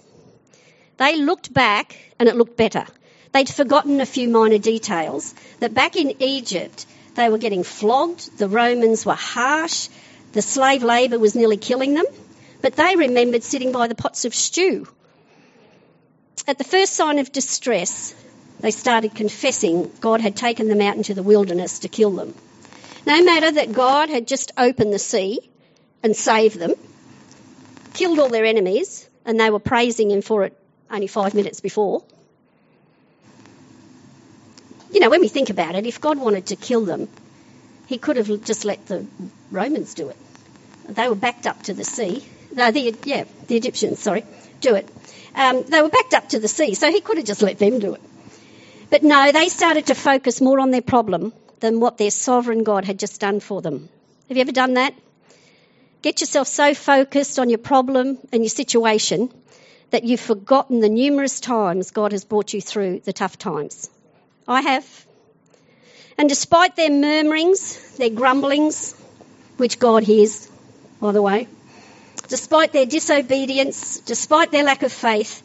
They 0.98 1.16
looked 1.16 1.54
back 1.54 1.96
and 2.18 2.28
it 2.28 2.36
looked 2.36 2.58
better. 2.58 2.84
They'd 3.34 3.50
forgotten 3.50 4.00
a 4.00 4.06
few 4.06 4.30
minor 4.30 4.58
details 4.58 5.34
that 5.60 5.74
back 5.74 5.96
in 5.96 6.22
Egypt 6.22 6.86
they 7.14 7.28
were 7.28 7.38
getting 7.38 7.64
flogged, 7.64 8.38
the 8.38 8.48
Romans 8.48 9.04
were 9.04 9.12
harsh, 9.12 9.88
the 10.32 10.40
slave 10.40 10.82
labour 10.82 11.18
was 11.18 11.34
nearly 11.34 11.58
killing 11.58 11.92
them 11.94 12.06
but 12.64 12.76
they 12.76 12.96
remembered 12.96 13.42
sitting 13.42 13.72
by 13.72 13.88
the 13.88 13.94
pots 13.94 14.24
of 14.24 14.34
stew. 14.34 14.88
At 16.48 16.56
the 16.56 16.64
first 16.64 16.94
sign 16.94 17.18
of 17.18 17.30
distress, 17.30 18.14
they 18.60 18.70
started 18.70 19.14
confessing 19.14 19.92
God 20.00 20.22
had 20.22 20.34
taken 20.34 20.68
them 20.68 20.80
out 20.80 20.96
into 20.96 21.12
the 21.12 21.22
wilderness 21.22 21.80
to 21.80 21.88
kill 21.88 22.12
them. 22.12 22.32
No 23.06 23.22
matter 23.22 23.50
that 23.50 23.74
God 23.74 24.08
had 24.08 24.26
just 24.26 24.50
opened 24.56 24.94
the 24.94 24.98
sea 24.98 25.40
and 26.02 26.16
saved 26.16 26.58
them, 26.58 26.72
killed 27.92 28.18
all 28.18 28.30
their 28.30 28.46
enemies, 28.46 29.06
and 29.26 29.38
they 29.38 29.50
were 29.50 29.58
praising 29.58 30.10
Him 30.10 30.22
for 30.22 30.44
it 30.44 30.56
only 30.90 31.06
five 31.06 31.34
minutes 31.34 31.60
before. 31.60 32.02
You 34.94 35.00
know, 35.00 35.10
when 35.10 35.20
we 35.20 35.26
think 35.26 35.50
about 35.50 35.74
it, 35.74 35.86
if 35.86 36.00
God 36.00 36.18
wanted 36.18 36.46
to 36.46 36.56
kill 36.56 36.84
them, 36.84 37.08
He 37.86 37.98
could 37.98 38.16
have 38.16 38.28
just 38.44 38.64
let 38.64 38.86
the 38.86 39.04
Romans 39.50 39.94
do 39.94 40.08
it. 40.08 40.16
They 40.88 41.08
were 41.08 41.16
backed 41.16 41.48
up 41.48 41.64
to 41.64 41.74
the 41.74 41.82
sea. 41.82 42.24
No, 42.52 42.70
the, 42.70 42.94
yeah, 43.02 43.24
the 43.48 43.56
Egyptians, 43.56 43.98
sorry, 43.98 44.24
do 44.60 44.76
it. 44.76 44.88
Um, 45.34 45.64
they 45.64 45.82
were 45.82 45.88
backed 45.88 46.14
up 46.14 46.28
to 46.28 46.38
the 46.38 46.46
sea, 46.46 46.74
so 46.74 46.92
he 46.92 47.00
could 47.00 47.16
have 47.16 47.26
just 47.26 47.42
let 47.42 47.58
them 47.58 47.80
do 47.80 47.94
it. 47.94 48.00
But 48.88 49.02
no, 49.02 49.32
they 49.32 49.48
started 49.48 49.86
to 49.86 49.96
focus 49.96 50.40
more 50.40 50.60
on 50.60 50.70
their 50.70 50.80
problem 50.80 51.32
than 51.58 51.80
what 51.80 51.98
their 51.98 52.12
sovereign 52.12 52.62
God 52.62 52.84
had 52.84 53.00
just 53.00 53.20
done 53.20 53.40
for 53.40 53.60
them. 53.60 53.88
Have 54.28 54.36
you 54.36 54.42
ever 54.42 54.52
done 54.52 54.74
that? 54.74 54.94
Get 56.02 56.20
yourself 56.20 56.46
so 56.46 56.72
focused 56.72 57.40
on 57.40 57.48
your 57.48 57.58
problem 57.58 58.18
and 58.32 58.44
your 58.44 58.50
situation 58.50 59.32
that 59.90 60.04
you've 60.04 60.20
forgotten 60.20 60.78
the 60.78 60.88
numerous 60.88 61.40
times 61.40 61.90
God 61.90 62.12
has 62.12 62.24
brought 62.24 62.52
you 62.52 62.60
through 62.60 63.00
the 63.00 63.12
tough 63.12 63.36
times. 63.38 63.90
I 64.46 64.60
have. 64.60 65.06
And 66.18 66.28
despite 66.28 66.76
their 66.76 66.90
murmurings, 66.90 67.96
their 67.96 68.10
grumblings, 68.10 68.94
which 69.56 69.78
God 69.78 70.02
hears, 70.02 70.48
by 71.00 71.12
the 71.12 71.22
way, 71.22 71.48
despite 72.28 72.72
their 72.72 72.86
disobedience, 72.86 74.00
despite 74.00 74.50
their 74.50 74.64
lack 74.64 74.82
of 74.82 74.92
faith, 74.92 75.42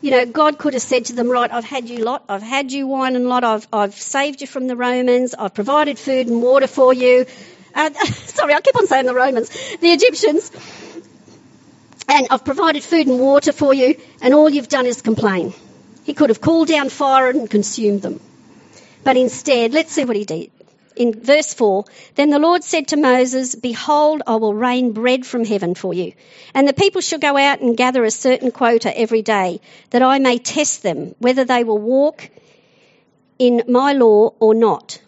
you 0.00 0.12
know, 0.12 0.26
God 0.26 0.58
could 0.58 0.74
have 0.74 0.82
said 0.82 1.06
to 1.06 1.14
them, 1.14 1.28
right, 1.28 1.52
I've 1.52 1.64
had 1.64 1.88
you 1.88 2.04
lot, 2.04 2.24
I've 2.28 2.42
had 2.42 2.70
you 2.70 2.86
wine 2.86 3.16
and 3.16 3.28
lot, 3.28 3.42
I've, 3.42 3.66
I've 3.72 3.94
saved 3.94 4.40
you 4.40 4.46
from 4.46 4.68
the 4.68 4.76
Romans, 4.76 5.34
I've 5.34 5.54
provided 5.54 5.98
food 5.98 6.28
and 6.28 6.40
water 6.40 6.68
for 6.68 6.94
you. 6.94 7.26
Uh, 7.74 7.90
sorry, 8.04 8.54
I 8.54 8.60
keep 8.60 8.76
on 8.76 8.86
saying 8.86 9.06
the 9.06 9.14
Romans, 9.14 9.50
the 9.80 9.88
Egyptians. 9.88 10.52
And 12.08 12.28
I've 12.30 12.44
provided 12.44 12.82
food 12.82 13.06
and 13.06 13.20
water 13.20 13.52
for 13.52 13.74
you, 13.74 14.00
and 14.22 14.32
all 14.34 14.48
you've 14.48 14.68
done 14.68 14.86
is 14.86 15.02
complain. 15.02 15.52
He 16.08 16.14
could 16.14 16.30
have 16.30 16.40
called 16.40 16.68
down 16.68 16.88
fire 16.88 17.28
and 17.28 17.50
consumed 17.50 18.00
them. 18.00 18.18
But 19.04 19.18
instead, 19.18 19.74
let's 19.74 19.92
see 19.92 20.06
what 20.06 20.16
he 20.16 20.24
did 20.24 20.50
in 20.98 21.12
verse 21.14 21.54
4, 21.54 21.84
then 22.16 22.30
the 22.30 22.38
Lord 22.38 22.64
said 22.64 22.88
to 22.88 22.96
Moses, 22.96 23.54
Behold, 23.54 24.22
I 24.26 24.36
will 24.36 24.54
rain 24.54 24.92
bread 24.92 25.24
from 25.24 25.44
heaven 25.44 25.74
for 25.74 25.94
you. 25.94 26.12
And 26.54 26.66
the 26.66 26.72
people 26.72 27.00
shall 27.00 27.20
go 27.20 27.36
out 27.36 27.60
and 27.60 27.76
gather 27.76 28.04
a 28.04 28.10
certain 28.10 28.50
quota 28.50 28.96
every 28.98 29.22
day, 29.22 29.60
that 29.90 30.02
I 30.02 30.18
may 30.18 30.38
test 30.38 30.82
them, 30.82 31.14
whether 31.18 31.44
they 31.44 31.62
will 31.62 31.78
walk 31.78 32.28
in 33.38 33.62
my 33.68 33.92
law 33.92 34.32
or 34.40 34.54
not. 34.54 35.00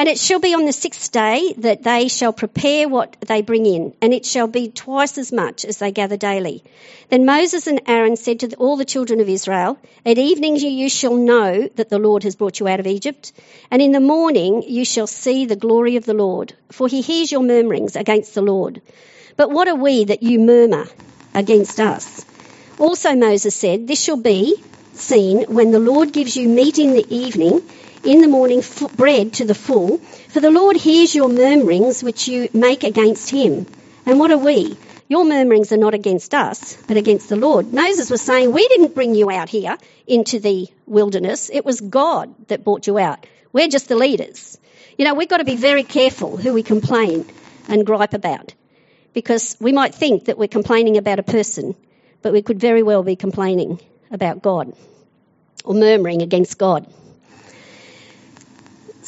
And 0.00 0.08
it 0.08 0.16
shall 0.16 0.38
be 0.38 0.54
on 0.54 0.64
the 0.64 0.72
sixth 0.72 1.10
day 1.10 1.54
that 1.58 1.82
they 1.82 2.06
shall 2.06 2.32
prepare 2.32 2.88
what 2.88 3.16
they 3.26 3.42
bring 3.42 3.66
in, 3.66 3.94
and 4.00 4.14
it 4.14 4.24
shall 4.24 4.46
be 4.46 4.68
twice 4.68 5.18
as 5.18 5.32
much 5.32 5.64
as 5.64 5.78
they 5.78 5.90
gather 5.90 6.16
daily. 6.16 6.62
Then 7.08 7.26
Moses 7.26 7.66
and 7.66 7.80
Aaron 7.88 8.14
said 8.16 8.38
to 8.40 8.54
all 8.58 8.76
the 8.76 8.84
children 8.84 9.18
of 9.18 9.28
Israel, 9.28 9.76
At 10.06 10.16
evening 10.16 10.54
you 10.54 10.88
shall 10.88 11.16
know 11.16 11.68
that 11.74 11.88
the 11.88 11.98
Lord 11.98 12.22
has 12.22 12.36
brought 12.36 12.60
you 12.60 12.68
out 12.68 12.78
of 12.78 12.86
Egypt, 12.86 13.32
and 13.72 13.82
in 13.82 13.90
the 13.90 13.98
morning 13.98 14.62
you 14.62 14.84
shall 14.84 15.08
see 15.08 15.46
the 15.46 15.56
glory 15.56 15.96
of 15.96 16.04
the 16.04 16.14
Lord, 16.14 16.54
for 16.70 16.86
he 16.86 17.00
hears 17.00 17.32
your 17.32 17.42
murmurings 17.42 17.96
against 17.96 18.36
the 18.36 18.42
Lord. 18.42 18.80
But 19.36 19.50
what 19.50 19.66
are 19.66 19.74
we 19.74 20.04
that 20.04 20.22
you 20.22 20.38
murmur 20.38 20.86
against 21.34 21.80
us? 21.80 22.24
Also 22.78 23.16
Moses 23.16 23.56
said, 23.56 23.88
This 23.88 24.00
shall 24.00 24.16
be 24.16 24.62
seen 24.94 25.42
when 25.48 25.72
the 25.72 25.80
Lord 25.80 26.12
gives 26.12 26.36
you 26.36 26.48
meat 26.48 26.78
in 26.78 26.92
the 26.92 27.06
evening, 27.12 27.62
in 28.04 28.20
the 28.20 28.28
morning 28.28 28.58
f- 28.60 28.96
bread 28.96 29.34
to 29.34 29.44
the 29.44 29.54
full, 29.54 29.98
for 30.28 30.40
the 30.40 30.50
Lord 30.50 30.76
hears 30.76 31.14
your 31.14 31.28
murmurings 31.28 32.02
which 32.02 32.28
you 32.28 32.48
make 32.52 32.84
against 32.84 33.30
him. 33.30 33.66
And 34.06 34.18
what 34.18 34.30
are 34.30 34.38
we? 34.38 34.76
Your 35.08 35.24
murmurings 35.24 35.72
are 35.72 35.78
not 35.78 35.94
against 35.94 36.34
us, 36.34 36.76
but 36.86 36.96
against 36.96 37.28
the 37.28 37.36
Lord. 37.36 37.72
Moses 37.72 38.10
was 38.10 38.20
saying, 38.20 38.52
We 38.52 38.68
didn't 38.68 38.94
bring 38.94 39.14
you 39.14 39.30
out 39.30 39.48
here 39.48 39.76
into 40.06 40.38
the 40.38 40.68
wilderness. 40.86 41.50
It 41.52 41.64
was 41.64 41.80
God 41.80 42.34
that 42.48 42.64
brought 42.64 42.86
you 42.86 42.98
out. 42.98 43.26
We're 43.52 43.68
just 43.68 43.88
the 43.88 43.96
leaders. 43.96 44.58
You 44.98 45.04
know, 45.04 45.14
we've 45.14 45.28
got 45.28 45.38
to 45.38 45.44
be 45.44 45.56
very 45.56 45.82
careful 45.82 46.36
who 46.36 46.52
we 46.52 46.62
complain 46.62 47.24
and 47.68 47.86
gripe 47.86 48.14
about 48.14 48.54
because 49.14 49.56
we 49.60 49.72
might 49.72 49.94
think 49.94 50.26
that 50.26 50.38
we're 50.38 50.48
complaining 50.48 50.96
about 50.96 51.18
a 51.18 51.22
person, 51.22 51.74
but 52.20 52.32
we 52.32 52.42
could 52.42 52.60
very 52.60 52.82
well 52.82 53.02
be 53.02 53.16
complaining 53.16 53.80
about 54.10 54.42
God 54.42 54.74
or 55.64 55.74
murmuring 55.74 56.22
against 56.22 56.58
God. 56.58 56.86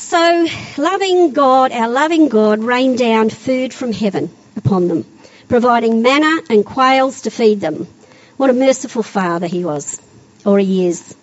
So, 0.00 0.46
loving 0.78 1.34
God, 1.34 1.72
our 1.72 1.86
loving 1.86 2.30
God, 2.30 2.60
rained 2.60 2.96
down 2.96 3.28
food 3.28 3.74
from 3.74 3.92
heaven 3.92 4.30
upon 4.56 4.88
them, 4.88 5.04
providing 5.46 6.00
manna 6.00 6.40
and 6.48 6.64
quails 6.64 7.20
to 7.22 7.30
feed 7.30 7.60
them. 7.60 7.86
What 8.38 8.48
a 8.48 8.54
merciful 8.54 9.02
Father 9.02 9.46
he 9.46 9.62
was, 9.62 10.00
or 10.46 10.58
he 10.58 10.86
is. 10.86 11.14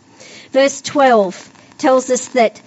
Verse 0.52 0.82
12 0.82 1.52
tells 1.80 2.12
us 2.12 2.28
that 2.30 2.62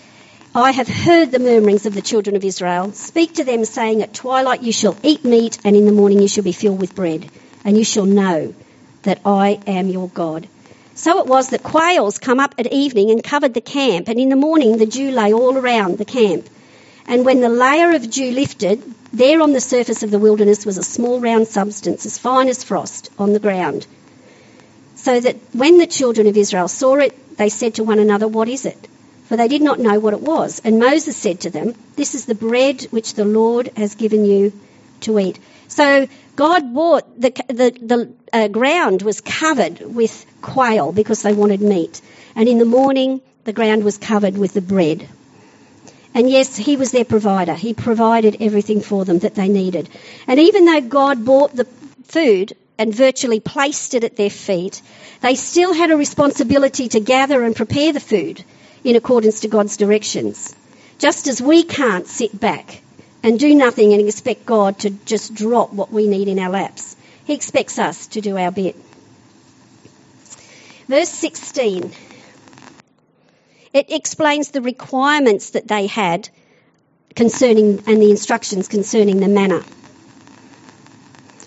I 0.52 0.72
have 0.72 0.88
heard 0.88 1.30
the 1.30 1.38
murmurings 1.38 1.86
of 1.86 1.94
the 1.94 2.02
children 2.02 2.34
of 2.34 2.44
Israel. 2.44 2.92
Speak 2.92 3.36
to 3.36 3.44
them, 3.44 3.64
saying, 3.64 4.02
At 4.02 4.12
twilight 4.12 4.64
you 4.64 4.72
shall 4.72 4.98
eat 5.04 5.24
meat, 5.24 5.58
and 5.64 5.76
in 5.76 5.86
the 5.86 5.92
morning 5.92 6.20
you 6.20 6.28
shall 6.28 6.44
be 6.44 6.50
filled 6.50 6.80
with 6.80 6.96
bread, 6.96 7.30
and 7.64 7.78
you 7.78 7.84
shall 7.84 8.04
know 8.04 8.52
that 9.04 9.20
I 9.24 9.60
am 9.68 9.88
your 9.88 10.08
God. 10.08 10.48
So 11.00 11.19
it 11.21 11.26
was 11.26 11.49
that 11.49 11.62
quails 11.62 12.19
come 12.19 12.40
up 12.40 12.54
at 12.59 12.71
evening 12.71 13.11
and 13.11 13.25
covered 13.25 13.54
the 13.54 13.62
camp, 13.62 14.09
and 14.09 14.21
in 14.21 14.28
the 14.28 14.37
morning 14.37 14.76
the 14.76 14.85
dew 14.85 15.11
lay 15.11 15.33
all 15.33 15.57
around 15.57 15.97
the 15.97 16.04
camp. 16.04 16.47
And 17.07 17.25
when 17.25 17.40
the 17.40 17.49
layer 17.49 17.95
of 17.95 18.11
dew 18.11 18.33
lifted, 18.33 18.83
there 19.11 19.40
on 19.40 19.54
the 19.54 19.62
surface 19.62 20.02
of 20.02 20.11
the 20.11 20.19
wilderness 20.19 20.66
was 20.66 20.76
a 20.76 20.83
small 20.83 21.19
round 21.19 21.49
substance 21.49 22.04
as 22.04 22.19
fine 22.19 22.49
as 22.49 22.62
frost 22.62 23.11
on 23.19 23.33
the 23.33 23.38
ground. 23.38 23.87
So 24.95 25.19
that 25.19 25.37
when 25.54 25.78
the 25.78 25.87
children 25.87 26.26
of 26.26 26.37
Israel 26.37 26.69
saw 26.69 26.97
it, 26.97 27.37
they 27.38 27.49
said 27.49 27.76
to 27.76 27.85
one 27.85 27.99
another, 27.99 28.28
What 28.28 28.50
is 28.50 28.66
it? 28.66 28.87
for 29.30 29.37
they 29.37 29.47
did 29.47 29.62
not 29.62 29.78
know 29.78 30.00
what 30.00 30.12
it 30.12 30.21
was. 30.21 30.61
And 30.64 30.80
Moses 30.80 31.16
said 31.16 31.42
to 31.42 31.50
them, 31.50 31.76
This 31.95 32.16
is 32.16 32.26
the 32.26 32.35
bread 32.35 32.83
which 32.90 33.14
the 33.14 33.25
Lord 33.25 33.71
has 33.76 33.95
given 33.95 34.25
you 34.25 34.52
to 35.02 35.21
eat. 35.21 35.38
So 35.70 36.08
God 36.34 36.74
bought, 36.74 37.20
the, 37.20 37.30
the, 37.46 37.70
the 37.80 38.12
uh, 38.32 38.48
ground 38.48 39.02
was 39.02 39.20
covered 39.20 39.80
with 39.80 40.26
quail 40.42 40.90
because 40.90 41.22
they 41.22 41.32
wanted 41.32 41.60
meat. 41.60 42.02
And 42.34 42.48
in 42.48 42.58
the 42.58 42.64
morning, 42.64 43.20
the 43.44 43.52
ground 43.52 43.84
was 43.84 43.96
covered 43.96 44.36
with 44.36 44.52
the 44.52 44.60
bread. 44.60 45.08
And 46.12 46.28
yes, 46.28 46.56
he 46.56 46.76
was 46.76 46.90
their 46.90 47.04
provider. 47.04 47.54
He 47.54 47.72
provided 47.72 48.38
everything 48.40 48.80
for 48.80 49.04
them 49.04 49.20
that 49.20 49.36
they 49.36 49.48
needed. 49.48 49.88
And 50.26 50.40
even 50.40 50.64
though 50.64 50.80
God 50.80 51.24
bought 51.24 51.54
the 51.54 51.66
food 52.04 52.52
and 52.76 52.92
virtually 52.92 53.38
placed 53.38 53.94
it 53.94 54.02
at 54.02 54.16
their 54.16 54.28
feet, 54.28 54.82
they 55.20 55.36
still 55.36 55.72
had 55.72 55.92
a 55.92 55.96
responsibility 55.96 56.88
to 56.88 57.00
gather 57.00 57.44
and 57.44 57.54
prepare 57.54 57.92
the 57.92 58.00
food 58.00 58.44
in 58.82 58.96
accordance 58.96 59.40
to 59.40 59.48
God's 59.48 59.76
directions. 59.76 60.52
Just 60.98 61.28
as 61.28 61.40
we 61.40 61.62
can't 61.62 62.08
sit 62.08 62.38
back 62.38 62.82
and 63.22 63.38
do 63.38 63.54
nothing 63.54 63.92
and 63.92 64.06
expect 64.06 64.46
God 64.46 64.78
to 64.80 64.90
just 64.90 65.34
drop 65.34 65.72
what 65.72 65.92
we 65.92 66.06
need 66.06 66.28
in 66.28 66.38
our 66.38 66.50
laps, 66.50 66.96
He 67.24 67.34
expects 67.34 67.78
us 67.78 68.06
to 68.08 68.20
do 68.20 68.36
our 68.36 68.50
bit. 68.50 68.76
Verse 70.88 71.08
16. 71.08 71.92
It 73.72 73.92
explains 73.92 74.50
the 74.50 74.62
requirements 74.62 75.50
that 75.50 75.68
they 75.68 75.86
had 75.86 76.28
concerning 77.14 77.82
and 77.86 78.02
the 78.02 78.10
instructions 78.10 78.68
concerning 78.68 79.20
the 79.20 79.28
manna. 79.28 79.62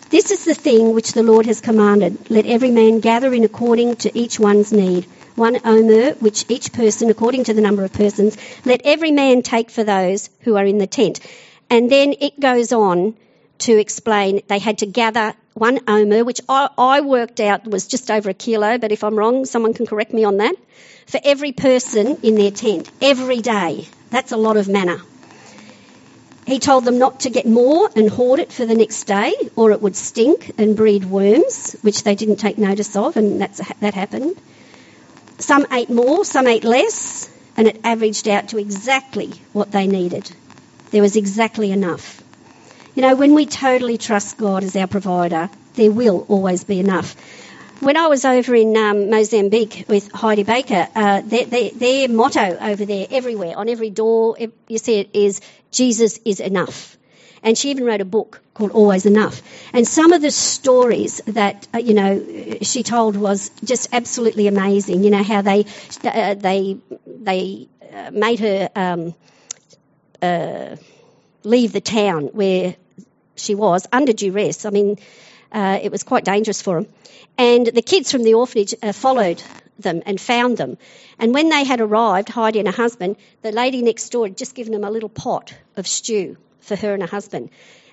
This 0.10 0.32
is 0.32 0.46
the 0.46 0.54
thing 0.54 0.94
which 0.94 1.14
the 1.14 1.24
Lord 1.24 1.48
has 1.48 1.60
commanded. 1.60 2.30
Let 2.30 2.46
every 2.46 2.72
man 2.72 3.00
gather 3.00 3.34
in 3.34 3.44
according 3.44 3.96
to 3.98 4.18
each 4.18 4.40
one's 4.40 4.72
need 4.72 5.08
one 5.36 5.58
omer, 5.66 6.12
which 6.14 6.46
each 6.50 6.72
person, 6.74 7.10
according 7.10 7.46
to 7.46 7.54
the 7.54 7.62
number 7.62 7.84
of 7.84 7.92
persons, 7.92 8.38
let 8.66 8.82
every 8.86 9.12
man 9.12 9.42
take 9.42 9.72
for 9.72 9.84
those 9.84 10.30
who 10.42 10.56
are 10.56 10.66
in 10.66 10.78
the 10.78 10.88
tent. 10.88 11.20
And 11.74 11.90
then 11.90 12.14
it 12.22 12.40
goes 12.40 12.72
on 12.72 13.16
to 13.58 13.80
explain 13.80 14.44
they 14.48 14.60
had 14.60 14.78
to 14.78 14.86
gather 14.86 15.34
one 15.56 15.80
omer, 15.88 16.24
which 16.24 16.40
I, 16.48 16.70
I, 16.78 17.02
worked 17.02 17.40
out 17.40 17.68
was 17.68 17.88
just 17.88 18.12
over 18.12 18.30
a 18.30 18.34
kilo, 18.36 18.78
but 18.78 18.92
if 18.92 19.04
I'm 19.04 19.16
wrong, 19.16 19.46
someone 19.46 19.74
can 19.74 19.88
correct 19.88 20.14
me 20.14 20.24
on 20.24 20.38
that, 20.38 20.56
for 21.08 21.20
every 21.24 21.52
person 21.52 22.20
in 22.22 22.36
their 22.36 22.52
tent, 22.52 22.92
every 23.02 23.42
day. 23.42 23.88
That's 24.12 24.32
a 24.32 24.38
lot 24.38 24.56
of 24.56 24.70
manna. 24.70 25.02
He 26.46 26.60
told 26.60 26.86
them 26.86 27.00
not 27.00 27.22
to 27.22 27.32
get 27.32 27.48
more 27.48 27.90
and 27.96 28.08
hoard 28.08 28.40
it 28.40 28.54
for 28.54 28.68
the 28.68 28.76
next 28.76 29.06
day, 29.06 29.34
or 29.56 29.72
it 29.72 29.82
would 29.82 29.96
stink 29.96 30.52
and 30.60 30.76
breed 30.76 31.06
worms, 31.06 31.76
which 31.82 32.04
they 32.04 32.14
didn't 32.14 32.36
take 32.36 32.60
notice 32.60 32.96
of, 32.96 33.18
and 33.18 33.42
that 33.42 33.96
happened. 33.96 34.40
Some 35.40 35.66
ate 35.72 35.90
more, 35.90 36.24
some 36.24 36.46
ate 36.46 36.66
less, 36.66 37.32
and 37.58 37.68
it 37.68 37.82
averaged 37.84 38.28
out 38.28 38.50
to 38.50 38.60
exactly 38.60 39.32
what 39.54 39.72
they 39.72 39.88
needed. 39.88 40.32
There 40.94 41.02
was 41.02 41.16
exactly 41.16 41.72
enough. 41.72 42.22
You 42.94 43.02
know, 43.02 43.16
when 43.16 43.34
we 43.34 43.48
totally 43.48 43.98
trust 43.98 44.38
God 44.38 44.64
as 44.64 44.76
our 44.76 44.86
provider, 44.86 45.50
there 45.74 45.92
will 45.92 46.24
always 46.30 46.66
be 46.66 46.80
enough. 46.80 47.16
When 47.80 47.98
I 47.98 48.06
was 48.06 48.26
over 48.26 48.54
in 48.54 48.78
um, 48.78 49.10
Mozambique 49.10 49.86
with 49.88 50.12
Heidi 50.12 50.44
Baker, 50.44 50.88
uh, 50.96 51.22
their, 51.22 51.46
their, 51.46 51.72
their 51.72 52.10
motto 52.10 52.60
over 52.62 52.86
there, 52.86 53.08
everywhere, 53.10 53.58
on 53.58 53.70
every 53.70 53.90
door, 53.90 54.38
you 54.68 54.78
see 54.78 55.00
it, 55.00 55.10
is 55.14 55.42
Jesus 55.72 56.20
is 56.26 56.40
enough. 56.40 56.96
And 57.42 57.58
she 57.58 57.72
even 57.72 57.86
wrote 57.86 58.02
a 58.02 58.06
book 58.06 58.44
called 58.54 58.70
Always 58.70 59.08
Enough. 59.08 59.42
And 59.74 59.88
some 59.88 60.14
of 60.14 60.22
the 60.22 60.30
stories 60.30 61.22
that, 61.26 61.68
uh, 61.74 61.80
you 61.80 61.96
know, 61.96 62.60
she 62.62 62.84
told 62.84 63.18
was 63.18 63.50
just 63.66 63.90
absolutely 63.94 64.46
amazing. 64.46 65.04
You 65.04 65.10
know, 65.10 65.24
how 65.24 65.42
they, 65.42 65.66
uh, 66.04 66.36
they, 66.36 66.78
they 67.08 67.68
uh, 67.92 68.12
made 68.12 68.40
her 68.42 68.70
um, 68.76 69.16
uh, 70.24 70.76
leave 71.44 71.74
the 71.74 71.82
town 71.82 72.28
where 72.28 72.76
she 73.36 73.56
was 73.56 73.88
under 73.92 74.14
duress. 74.14 74.66
I 74.66 74.70
mean, 74.70 74.98
uh, 75.52 75.80
it 75.82 75.92
was 75.92 76.04
quite 76.04 76.24
dangerous 76.24 76.62
for 76.62 76.82
them. 76.82 76.92
And 77.38 77.68
the 77.68 77.82
kids 77.82 78.12
from 78.12 78.24
the 78.24 78.36
orphanage 78.36 78.74
uh, 78.82 78.92
followed 78.92 79.42
them 79.80 80.02
and 80.06 80.20
found 80.20 80.58
them. 80.58 80.78
And 81.20 81.34
when 81.34 81.50
they 81.50 81.64
had 81.64 81.82
arrived, 81.82 82.30
Heidi 82.30 82.60
and 82.60 82.68
her 82.68 82.74
husband, 82.74 83.18
the 83.42 83.52
lady 83.52 83.82
next 83.82 84.10
door 84.10 84.28
had 84.28 84.38
just 84.38 84.56
given 84.56 84.74
them 84.74 84.84
a 84.84 84.92
little 84.92 85.10
pot 85.10 85.54
of 85.76 85.88
stew 85.88 86.38
for 86.62 86.76
her 86.76 86.94
and 86.94 87.04
her 87.04 87.10
husband. 87.10 87.50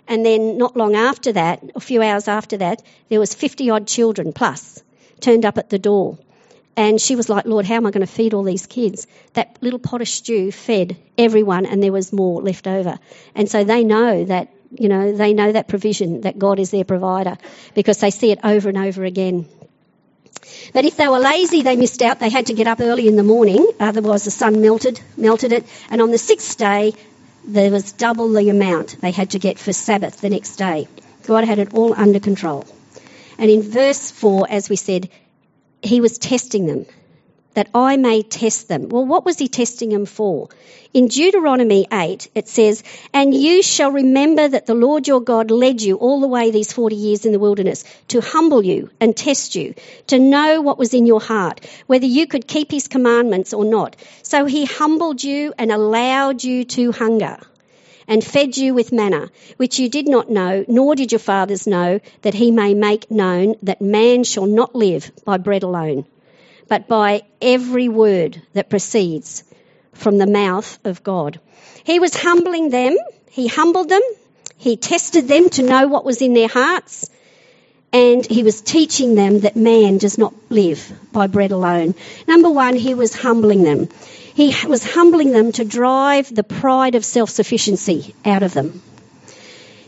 And 0.07 0.25
then 0.25 0.59
not 0.59 0.77
long 0.77 0.95
after 0.95 1.33
that, 1.33 1.62
a 1.75 1.81
few 1.81 2.03
hours 2.03 2.29
after 2.29 2.59
that, 2.59 2.83
there 3.09 3.21
was 3.21 3.35
50 3.35 3.71
odd 3.71 3.87
children 3.87 4.33
plus 4.33 4.83
turned 5.21 5.45
up 5.45 5.59
at 5.59 5.71
the 5.71 5.79
door. 5.79 6.19
And 6.76 7.00
she 7.00 7.16
was 7.16 7.28
like, 7.28 7.46
Lord, 7.46 7.66
how 7.66 7.74
am 7.74 7.87
I 7.87 7.90
going 7.90 8.06
to 8.06 8.12
feed 8.12 8.33
all 8.33 8.42
these 8.42 8.66
kids? 8.66 9.06
That 9.35 9.59
little 9.61 9.78
pot 9.78 10.00
of 10.00 10.09
stew 10.09 10.52
fed 10.52 10.96
everyone 11.18 11.66
and 11.66 11.83
there 11.83 11.92
was 11.92 12.12
more 12.12 12.40
left 12.40 12.66
over. 12.66 12.98
And 13.35 13.50
so 13.50 13.64
they 13.64 13.85
know 13.85 14.24
that, 14.24 14.48
you 14.70 14.88
know, 14.88 15.12
they 15.12 15.35
know 15.35 15.52
that 15.52 15.68
provision, 15.68 16.22
that 16.22 16.38
God 16.38 16.59
is 16.59 16.70
their 16.70 16.85
provider 16.85 17.37
because 17.74 17.98
they 17.98 18.11
see 18.11 18.30
it 18.30 18.38
over 18.44 18.68
and 18.68 18.78
over 18.78 19.04
again. 19.04 19.46
But 20.72 20.85
if 20.85 20.96
they 20.96 21.09
were 21.09 21.18
lazy, 21.18 21.62
they 21.62 21.76
missed 21.76 22.02
out. 22.02 22.20
They 22.20 22.30
had 22.30 22.46
to 22.46 22.54
get 22.54 22.66
up 22.66 22.80
early 22.80 23.09
in 23.09 23.16
the 23.16 23.22
morning, 23.22 23.66
otherwise 23.78 24.24
the 24.24 24.30
sun 24.30 24.61
melted, 24.61 25.00
melted 25.16 25.52
it. 25.52 25.66
And 25.90 26.00
on 26.00 26.11
the 26.11 26.18
sixth 26.18 26.56
day, 26.56 26.94
there 27.44 27.70
was 27.70 27.92
double 27.92 28.33
the 28.33 28.48
amount 28.48 29.00
they 29.00 29.11
had 29.11 29.30
to 29.30 29.38
get 29.38 29.59
for 29.59 29.72
Sabbath 29.72 30.20
the 30.20 30.30
next 30.30 30.56
day. 30.56 30.88
God 31.26 31.44
had 31.44 31.59
it 31.59 31.74
all 31.74 31.94
under 31.94 32.20
control. 32.20 32.64
And 33.38 33.50
in 33.50 33.62
verse 33.62 34.11
4, 34.11 34.46
as 34.50 34.68
we 34.68 34.76
said, 34.76 35.09
he 35.83 36.01
was 36.01 36.19
testing 36.19 36.66
them 36.66 36.87
that 37.55 37.69
I 37.75 37.97
may 37.97 38.23
test 38.23 38.69
them. 38.69 38.88
Well, 38.88 39.05
what 39.05 39.25
was 39.25 39.38
he 39.38 39.49
testing 39.49 39.90
them 39.90 40.07
for? 40.07 40.49
In 40.95 41.09
Deuteronomy 41.09 41.87
8, 41.93 42.29
it 42.35 42.49
says, 42.49 42.83
And 43.12 43.35
you 43.35 43.62
shall 43.62 43.90
remember 43.90 44.47
that 44.47 44.66
the 44.66 44.75
Lord 44.75 45.09
your 45.09 45.21
God 45.21 45.51
led 45.51 45.83
you 45.83 45.97
all 45.97 46.21
the 46.21 46.29
way 46.29 46.51
these 46.51 46.73
40 46.73 46.97
years 46.97 47.27
in 47.27 47.33
the 47.33 47.38
wilderness 47.38 47.85
to 48.09 48.21
humble 48.21 48.64
you 48.64 48.90
and 49.01 49.16
test 49.16 49.55
you, 49.55 49.75
to 50.09 50.19
know 50.19 50.61
what 50.61 50.79
was 50.79 50.95
in 50.95 51.07
your 51.07 51.21
heart, 51.21 51.66
whether 51.87 52.07
you 52.07 52.27
could 52.27 52.47
keep 52.47 52.71
his 52.71 52.88
commandments 52.88 53.53
or 53.53 53.64
not. 53.64 53.97
So 54.23 54.45
he 54.45 54.64
humbled 54.64 55.23
you 55.23 55.53
and 55.59 55.73
allowed 55.73 56.45
you 56.45 56.64
to 56.64 56.93
hunger 56.93 57.38
and 58.11 58.23
fed 58.23 58.59
you 58.59 58.75
with 58.75 58.92
manna, 58.92 59.31
which 59.57 59.79
you 59.79 59.88
did 59.88 60.07
not 60.07 60.29
know, 60.29 60.66
nor 60.68 60.94
did 60.94 61.12
your 61.12 61.18
fathers 61.18 61.66
know, 61.66 62.01
that 62.20 62.35
he 62.35 62.51
may 62.51 62.75
make 62.75 63.11
known 63.11 63.55
that 63.62 63.81
man 63.81 64.25
shall 64.25 64.46
not 64.46 64.75
live 64.75 65.11
by 65.25 65.38
bread 65.38 65.62
alone 65.62 66.05
but 66.70 66.87
by 66.87 67.23
every 67.42 67.88
word 67.88 68.40
that 68.53 68.70
proceeds 68.70 69.42
from 69.92 70.18
the 70.18 70.27
mouth 70.27 70.79
of 70.87 71.03
God. 71.03 71.40
He 71.83 71.99
was 71.99 72.14
humbling 72.14 72.70
them. 72.70 72.96
He 73.29 73.49
humbled 73.49 73.88
them. 73.88 74.03
He 74.57 74.77
tested 74.77 75.27
them 75.27 75.51
to 75.51 75.64
know 75.64 75.88
what 75.88 76.05
was 76.05 76.23
in 76.23 76.33
their 76.33 76.46
hearts. 76.46 77.11
And 77.92 78.25
he 78.25 78.44
was 78.44 78.61
teaching 78.61 79.16
them 79.16 79.40
that 79.40 79.57
man 79.57 79.99
does 79.99 80.16
not 80.16 80.33
live 80.49 80.92
by 81.12 81.27
bread 81.27 81.51
alone. 81.51 81.96
Number 82.29 82.49
one, 82.49 82.77
he 82.77 82.94
was 82.94 83.16
humbling 83.16 83.64
them. 83.64 83.88
He 84.35 84.55
was 84.66 84.85
humbling 84.85 85.33
them 85.33 85.53
to 85.53 85.64
drive 85.64 86.35
the 86.35 86.45
pride 86.45 86.95
of 86.95 87.05
self-sufficiency 87.05 88.14
out 88.25 88.43
of 88.43 88.55
them. 88.55 88.83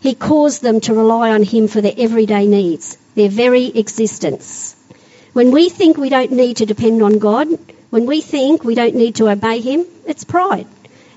He 0.00 0.14
caused 0.14 0.62
them 0.62 0.80
to 0.80 0.94
rely 0.94 1.30
on 1.30 1.42
him 1.42 1.68
for 1.68 1.80
their 1.80 1.94
everyday 1.96 2.46
needs, 2.46 2.98
their 3.14 3.28
very 3.28 3.66
existence. 3.66 4.76
When 5.32 5.50
we 5.50 5.70
think 5.70 5.96
we 5.96 6.10
don't 6.10 6.32
need 6.32 6.58
to 6.58 6.66
depend 6.66 7.02
on 7.02 7.18
God, 7.18 7.48
when 7.88 8.06
we 8.06 8.20
think 8.20 8.64
we 8.64 8.74
don't 8.74 8.94
need 8.94 9.16
to 9.16 9.28
obey 9.28 9.60
Him, 9.60 9.86
it's 10.06 10.24
pride. 10.24 10.66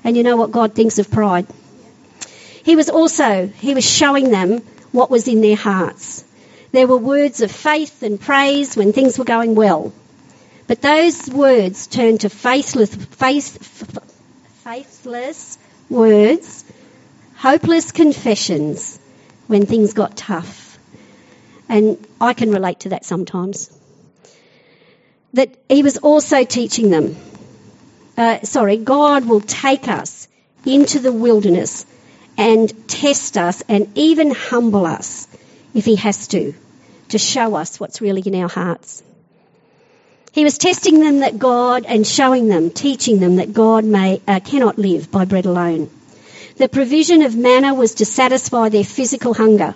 And 0.04 0.16
you 0.16 0.22
know 0.22 0.36
what 0.36 0.52
God 0.52 0.74
thinks 0.74 0.98
of 0.98 1.10
pride. 1.10 1.46
He 2.64 2.76
was 2.76 2.90
also, 2.90 3.46
He 3.46 3.74
was 3.74 3.84
showing 3.84 4.30
them 4.30 4.58
what 4.92 5.10
was 5.10 5.26
in 5.26 5.40
their 5.40 5.56
hearts. 5.56 6.22
There 6.72 6.86
were 6.86 6.98
words 6.98 7.40
of 7.40 7.50
faith 7.50 8.02
and 8.02 8.20
praise 8.20 8.76
when 8.76 8.92
things 8.92 9.18
were 9.18 9.24
going 9.24 9.54
well. 9.54 9.92
But 10.66 10.82
those 10.82 11.28
words 11.28 11.86
turned 11.86 12.22
to 12.22 12.28
faithless, 12.28 12.94
faith, 12.94 13.58
faithless 14.64 15.58
words, 15.88 16.64
hopeless 17.36 17.92
confessions 17.92 18.98
when 19.46 19.66
things 19.66 19.92
got 19.92 20.16
tough. 20.16 20.78
And 21.68 22.04
I 22.20 22.32
can 22.32 22.50
relate 22.50 22.80
to 22.80 22.90
that 22.90 23.04
sometimes. 23.04 23.70
That 25.34 25.56
he 25.68 25.82
was 25.82 25.98
also 25.98 26.44
teaching 26.44 26.90
them, 26.90 27.16
uh, 28.16 28.40
sorry, 28.42 28.76
God 28.76 29.26
will 29.26 29.40
take 29.40 29.88
us 29.88 30.26
into 30.64 30.98
the 30.98 31.12
wilderness 31.12 31.86
and 32.36 32.88
test 32.88 33.36
us 33.36 33.62
and 33.68 33.96
even 33.96 34.30
humble 34.32 34.86
us 34.86 35.28
if 35.74 35.84
he 35.84 35.96
has 35.96 36.28
to, 36.28 36.54
to 37.10 37.18
show 37.18 37.54
us 37.54 37.78
what's 37.78 38.00
really 38.00 38.22
in 38.22 38.34
our 38.34 38.48
hearts. 38.48 39.02
He 40.36 40.44
was 40.44 40.58
testing 40.58 41.00
them 41.00 41.20
that 41.20 41.38
God 41.38 41.86
and 41.88 42.06
showing 42.06 42.48
them, 42.48 42.68
teaching 42.68 43.20
them 43.20 43.36
that 43.36 43.54
God 43.54 43.86
may, 43.86 44.20
uh, 44.28 44.38
cannot 44.38 44.78
live 44.78 45.10
by 45.10 45.24
bread 45.24 45.46
alone. 45.46 45.88
The 46.58 46.68
provision 46.68 47.22
of 47.22 47.34
manna 47.34 47.72
was 47.72 47.94
to 47.94 48.04
satisfy 48.04 48.68
their 48.68 48.84
physical 48.84 49.32
hunger, 49.32 49.74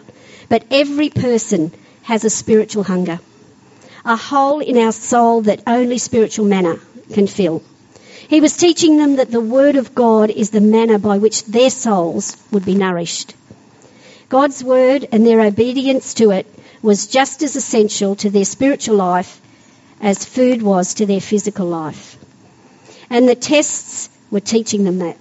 but 0.51 0.65
every 0.71 1.09
person 1.09 1.73
has 2.03 2.27
a 2.27 2.29
spiritual 2.29 2.83
hunger, 2.83 3.21
a 4.05 4.17
hole 4.17 4.61
in 4.61 4.77
our 4.77 4.93
soul 4.93 5.41
that 5.49 5.63
only 5.67 5.97
spiritual 5.97 6.45
manna 6.45 6.77
can 7.11 7.27
fill. 7.27 7.63
He 8.29 8.43
was 8.43 8.55
teaching 8.55 8.99
them 8.99 9.17
that 9.17 9.31
the 9.31 9.41
Word 9.41 9.77
of 9.77 9.95
God 9.95 10.29
is 10.29 10.51
the 10.51 10.61
manner 10.61 10.99
by 10.99 11.17
which 11.17 11.43
their 11.47 11.71
souls 11.71 12.37
would 12.51 12.67
be 12.67 12.75
nourished. 12.75 13.35
God's 14.29 14.63
Word 14.63 15.09
and 15.11 15.27
their 15.27 15.41
obedience 15.41 16.13
to 16.21 16.33
it 16.33 16.47
was 16.83 17.07
just 17.07 17.43
as 17.43 17.57
essential 17.57 18.15
to 18.17 18.29
their 18.29 18.45
spiritual 18.45 18.97
life 18.97 19.41
as 20.01 20.25
food 20.25 20.63
was 20.63 20.95
to 20.95 21.07
their 21.07 21.21
physical 21.21 21.67
life. 21.67 22.17
And 23.11 23.29
the 23.29 23.35
tests 23.35 24.09
were 24.31 24.41
teaching 24.41 24.85
them 24.85 24.99
that. 24.99 25.17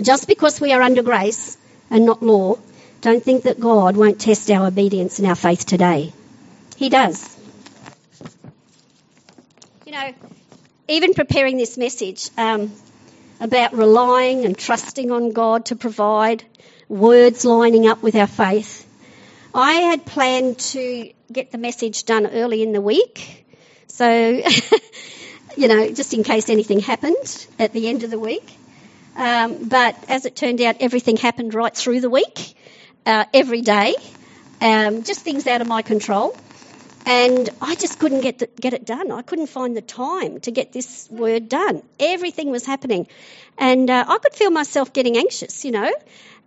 Just 0.00 0.28
because 0.28 0.60
we 0.60 0.72
are 0.72 0.82
under 0.82 1.02
grace 1.02 1.56
and 1.90 2.04
not 2.04 2.22
law, 2.22 2.58
don't 3.00 3.22
think 3.22 3.44
that 3.44 3.60
God 3.60 3.96
won't 3.96 4.20
test 4.20 4.50
our 4.50 4.66
obedience 4.66 5.18
and 5.18 5.28
our 5.28 5.34
faith 5.34 5.64
today. 5.64 6.12
He 6.76 6.88
does. 6.88 7.36
You 9.86 9.92
know, 9.92 10.12
even 10.88 11.14
preparing 11.14 11.56
this 11.56 11.78
message 11.78 12.28
um, 12.36 12.72
about 13.40 13.72
relying 13.72 14.44
and 14.44 14.58
trusting 14.58 15.10
on 15.10 15.30
God 15.30 15.66
to 15.66 15.76
provide, 15.76 16.44
words 16.88 17.44
lining 17.44 17.86
up 17.86 18.02
with 18.02 18.16
our 18.16 18.26
faith, 18.26 18.86
I 19.54 19.72
had 19.72 20.04
planned 20.04 20.58
to 20.58 21.12
get 21.32 21.50
the 21.52 21.58
message 21.58 22.04
done 22.04 22.26
early 22.26 22.62
in 22.62 22.72
the 22.72 22.80
week. 22.80 23.45
So, 23.88 24.08
you 25.56 25.68
know, 25.68 25.90
just 25.90 26.12
in 26.14 26.22
case 26.22 26.50
anything 26.50 26.80
happened 26.80 27.46
at 27.58 27.72
the 27.72 27.88
end 27.88 28.02
of 28.02 28.10
the 28.10 28.18
week. 28.18 28.48
Um, 29.16 29.68
but 29.68 29.96
as 30.08 30.26
it 30.26 30.36
turned 30.36 30.60
out, 30.60 30.76
everything 30.80 31.16
happened 31.16 31.54
right 31.54 31.74
through 31.74 32.00
the 32.00 32.10
week, 32.10 32.54
uh, 33.06 33.24
every 33.32 33.62
day, 33.62 33.94
um, 34.60 35.04
just 35.04 35.20
things 35.20 35.46
out 35.46 35.60
of 35.62 35.66
my 35.66 35.82
control. 35.82 36.36
And 37.06 37.48
I 37.62 37.76
just 37.76 37.98
couldn't 38.00 38.20
get, 38.22 38.40
the, 38.40 38.48
get 38.60 38.74
it 38.74 38.84
done. 38.84 39.12
I 39.12 39.22
couldn't 39.22 39.46
find 39.46 39.76
the 39.76 39.80
time 39.80 40.40
to 40.40 40.50
get 40.50 40.72
this 40.72 41.08
word 41.08 41.48
done. 41.48 41.82
Everything 42.00 42.50
was 42.50 42.66
happening. 42.66 43.06
And 43.56 43.88
uh, 43.88 44.04
I 44.06 44.18
could 44.18 44.34
feel 44.34 44.50
myself 44.50 44.92
getting 44.92 45.16
anxious, 45.16 45.64
you 45.64 45.70
know, 45.70 45.90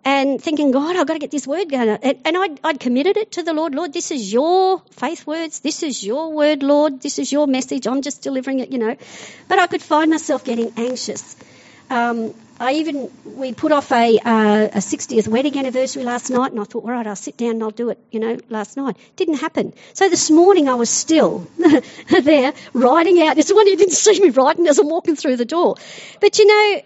and 0.05 0.41
thinking, 0.41 0.71
God, 0.71 0.95
I've 0.95 1.07
got 1.07 1.13
to 1.13 1.19
get 1.19 1.31
this 1.31 1.45
word 1.45 1.69
going. 1.69 1.89
And, 1.89 2.17
and 2.25 2.37
I'd, 2.37 2.59
I'd 2.63 2.79
committed 2.79 3.17
it 3.17 3.33
to 3.33 3.43
the 3.43 3.53
Lord. 3.53 3.75
Lord, 3.75 3.93
this 3.93 4.11
is 4.11 4.31
your 4.31 4.81
faith 4.91 5.27
words. 5.27 5.59
This 5.59 5.83
is 5.83 6.03
your 6.03 6.31
word, 6.31 6.63
Lord. 6.63 7.01
This 7.01 7.19
is 7.19 7.31
your 7.31 7.47
message. 7.47 7.87
I'm 7.87 8.01
just 8.01 8.21
delivering 8.21 8.59
it, 8.59 8.71
you 8.71 8.77
know. 8.77 8.95
But 9.47 9.59
I 9.59 9.67
could 9.67 9.81
find 9.81 10.09
myself 10.11 10.43
getting 10.43 10.73
anxious. 10.77 11.35
Um, 11.89 12.33
I 12.59 12.73
even 12.73 13.09
we 13.25 13.53
put 13.53 13.71
off 13.71 13.91
a 13.91 14.19
uh, 14.19 14.65
a 14.65 14.79
60th 14.79 15.27
wedding 15.29 15.57
anniversary 15.57 16.03
last 16.03 16.29
night, 16.29 16.51
and 16.51 16.59
I 16.59 16.65
thought, 16.65 16.83
all 16.83 16.91
right, 16.91 17.07
I'll 17.07 17.15
sit 17.15 17.37
down 17.37 17.51
and 17.51 17.63
I'll 17.63 17.71
do 17.71 17.89
it. 17.89 17.97
You 18.11 18.19
know, 18.19 18.37
last 18.49 18.75
night 18.75 18.97
didn't 19.15 19.35
happen. 19.35 19.73
So 19.93 20.09
this 20.09 20.29
morning 20.29 20.67
I 20.67 20.75
was 20.75 20.89
still 20.89 21.47
there 22.21 22.53
writing 22.73 23.21
out. 23.21 23.37
It's 23.37 23.47
the 23.47 23.55
one 23.55 23.67
you 23.67 23.77
didn't 23.77 23.93
see 23.93 24.19
me 24.19 24.29
writing 24.29 24.67
as 24.67 24.77
I'm 24.77 24.89
walking 24.89 25.15
through 25.15 25.37
the 25.37 25.45
door, 25.45 25.77
but 26.19 26.37
you 26.37 26.47
know, 26.47 26.81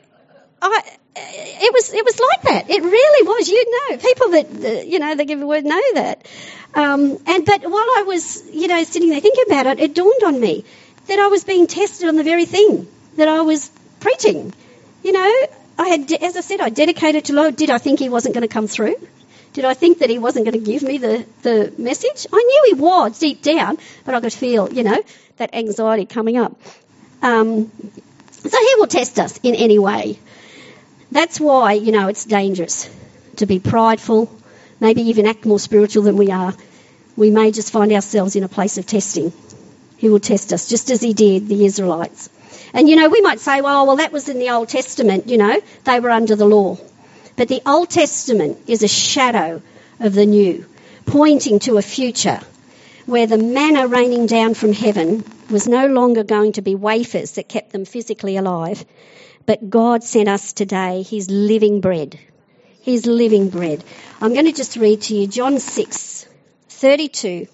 I 0.71 0.81
it 1.15 1.73
was 1.73 1.93
it 1.93 2.05
was 2.05 2.19
like 2.19 2.41
that. 2.43 2.69
It 2.69 2.81
really 2.81 3.27
was. 3.27 3.49
You 3.49 3.89
know, 3.89 3.97
people 3.97 4.29
that 4.31 4.47
uh, 4.65 4.81
you 4.81 4.99
know 4.99 5.15
that 5.15 5.25
give 5.25 5.41
a 5.41 5.47
word 5.47 5.65
know 5.65 5.81
that. 5.95 6.27
Um, 6.75 7.17
and 7.27 7.45
but 7.45 7.61
while 7.63 7.89
I 7.97 8.03
was 8.07 8.43
you 8.51 8.67
know 8.67 8.83
sitting 8.83 9.09
there 9.09 9.19
thinking 9.19 9.43
about 9.47 9.67
it, 9.67 9.79
it 9.79 9.93
dawned 9.95 10.23
on 10.25 10.39
me 10.39 10.65
that 11.07 11.19
I 11.19 11.27
was 11.27 11.43
being 11.43 11.67
tested 11.67 12.07
on 12.07 12.15
the 12.15 12.23
very 12.23 12.45
thing 12.45 12.87
that 13.17 13.27
I 13.27 13.41
was 13.41 13.69
preaching. 13.99 14.53
You 15.03 15.11
know, 15.11 15.47
I 15.77 15.87
had, 15.87 16.11
as 16.11 16.37
I 16.37 16.41
said, 16.41 16.61
I 16.61 16.69
dedicated 16.69 17.25
to 17.25 17.33
Lord. 17.33 17.55
Did 17.55 17.69
I 17.69 17.77
think 17.77 17.99
He 17.99 18.09
wasn't 18.09 18.35
going 18.35 18.47
to 18.47 18.53
come 18.53 18.67
through? 18.67 18.95
Did 19.53 19.65
I 19.65 19.73
think 19.73 19.99
that 19.99 20.09
He 20.09 20.17
wasn't 20.17 20.45
going 20.45 20.59
to 20.63 20.71
give 20.71 20.81
me 20.83 20.97
the, 20.97 21.25
the 21.41 21.73
message? 21.77 22.25
I 22.31 22.37
knew 22.37 22.75
He 22.75 22.81
was 22.81 23.19
deep 23.19 23.41
down, 23.41 23.77
but 24.05 24.15
I 24.15 24.21
could 24.21 24.33
feel, 24.33 24.71
you 24.71 24.83
know, 24.83 25.01
that 25.37 25.53
anxiety 25.53 26.05
coming 26.05 26.37
up. 26.37 26.55
Um, 27.21 27.71
so 28.31 28.57
He 28.57 28.75
will 28.77 28.87
test 28.87 29.19
us 29.19 29.39
in 29.43 29.55
any 29.55 29.77
way. 29.77 30.19
That's 31.13 31.39
why, 31.39 31.73
you 31.73 31.91
know, 31.91 32.07
it's 32.07 32.25
dangerous 32.25 32.89
to 33.35 33.45
be 33.45 33.59
prideful, 33.59 34.35
maybe 34.79 35.03
even 35.03 35.27
act 35.27 35.45
more 35.45 35.59
spiritual 35.59 36.01
than 36.01 36.17
we 36.17 36.31
are. 36.31 36.55
We 37.15 37.29
may 37.29 37.51
just 37.51 37.71
find 37.71 37.91
ourselves 37.91 38.35
in 38.35 38.43
a 38.43 38.47
place 38.47 38.79
of 38.79 38.87
testing. 38.87 39.31
He 39.97 40.09
will 40.09 40.19
test 40.19 40.51
us, 40.53 40.67
just 40.67 40.89
as 40.89 41.01
He 41.01 41.13
did 41.13 41.47
the 41.47 41.65
Israelites. 41.65 42.29
And 42.73 42.89
you 42.89 42.95
know, 42.95 43.09
we 43.09 43.21
might 43.21 43.39
say, 43.39 43.61
well, 43.61 43.85
well, 43.85 43.97
that 43.97 44.11
was 44.11 44.27
in 44.27 44.39
the 44.39 44.49
Old 44.49 44.69
Testament, 44.69 45.27
you 45.27 45.37
know, 45.37 45.61
they 45.83 45.99
were 45.99 46.09
under 46.09 46.35
the 46.35 46.47
law. 46.47 46.77
But 47.35 47.47
the 47.47 47.61
Old 47.63 47.91
Testament 47.91 48.57
is 48.65 48.81
a 48.81 48.87
shadow 48.87 49.61
of 49.99 50.15
the 50.15 50.25
new, 50.25 50.65
pointing 51.05 51.59
to 51.59 51.77
a 51.77 51.83
future 51.83 52.39
where 53.05 53.27
the 53.27 53.37
manna 53.37 53.85
raining 53.85 54.25
down 54.25 54.55
from 54.55 54.73
heaven 54.73 55.23
was 55.51 55.67
no 55.67 55.85
longer 55.85 56.23
going 56.23 56.53
to 56.53 56.63
be 56.63 56.73
wafers 56.73 57.33
that 57.33 57.47
kept 57.47 57.71
them 57.71 57.85
physically 57.85 58.35
alive, 58.35 58.83
but 59.45 59.69
God 59.69 60.03
sent 60.03 60.29
us 60.29 60.53
today 60.53 61.03
His 61.03 61.29
living 61.29 61.81
bread. 61.81 62.19
His 62.81 63.05
living 63.05 63.49
bread. 63.49 63.83
I'm 64.21 64.33
going 64.33 64.45
to 64.45 64.51
just 64.51 64.75
read 64.75 65.01
to 65.03 65.15
you 65.15 65.27
John 65.27 65.59
6, 65.59 66.27
32. 66.69 67.47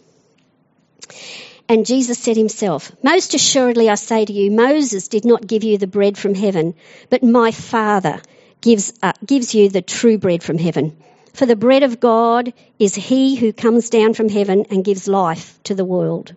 And 1.67 1.85
Jesus 1.85 2.17
said 2.17 2.35
himself, 2.35 2.91
Most 3.03 3.35
assuredly 3.35 3.89
I 3.89 3.95
say 3.95 4.25
to 4.25 4.33
you, 4.33 4.49
Moses 4.49 5.07
did 5.07 5.23
not 5.23 5.45
give 5.45 5.63
you 5.63 5.77
the 5.77 5.85
bread 5.85 6.17
from 6.17 6.33
heaven, 6.33 6.73
but 7.11 7.21
my 7.21 7.51
Father 7.51 8.21
gives, 8.59 8.91
uh, 9.03 9.13
gives 9.23 9.53
you 9.53 9.69
the 9.69 9.83
true 9.83 10.17
bread 10.17 10.41
from 10.41 10.57
heaven. 10.57 10.97
For 11.33 11.45
the 11.45 11.55
bread 11.55 11.83
of 11.83 11.99
God 11.99 12.53
is 12.79 12.95
he 12.95 13.35
who 13.35 13.53
comes 13.53 13.91
down 13.91 14.15
from 14.15 14.29
heaven 14.29 14.65
and 14.71 14.83
gives 14.83 15.07
life 15.07 15.59
to 15.65 15.75
the 15.75 15.85
world. 15.85 16.33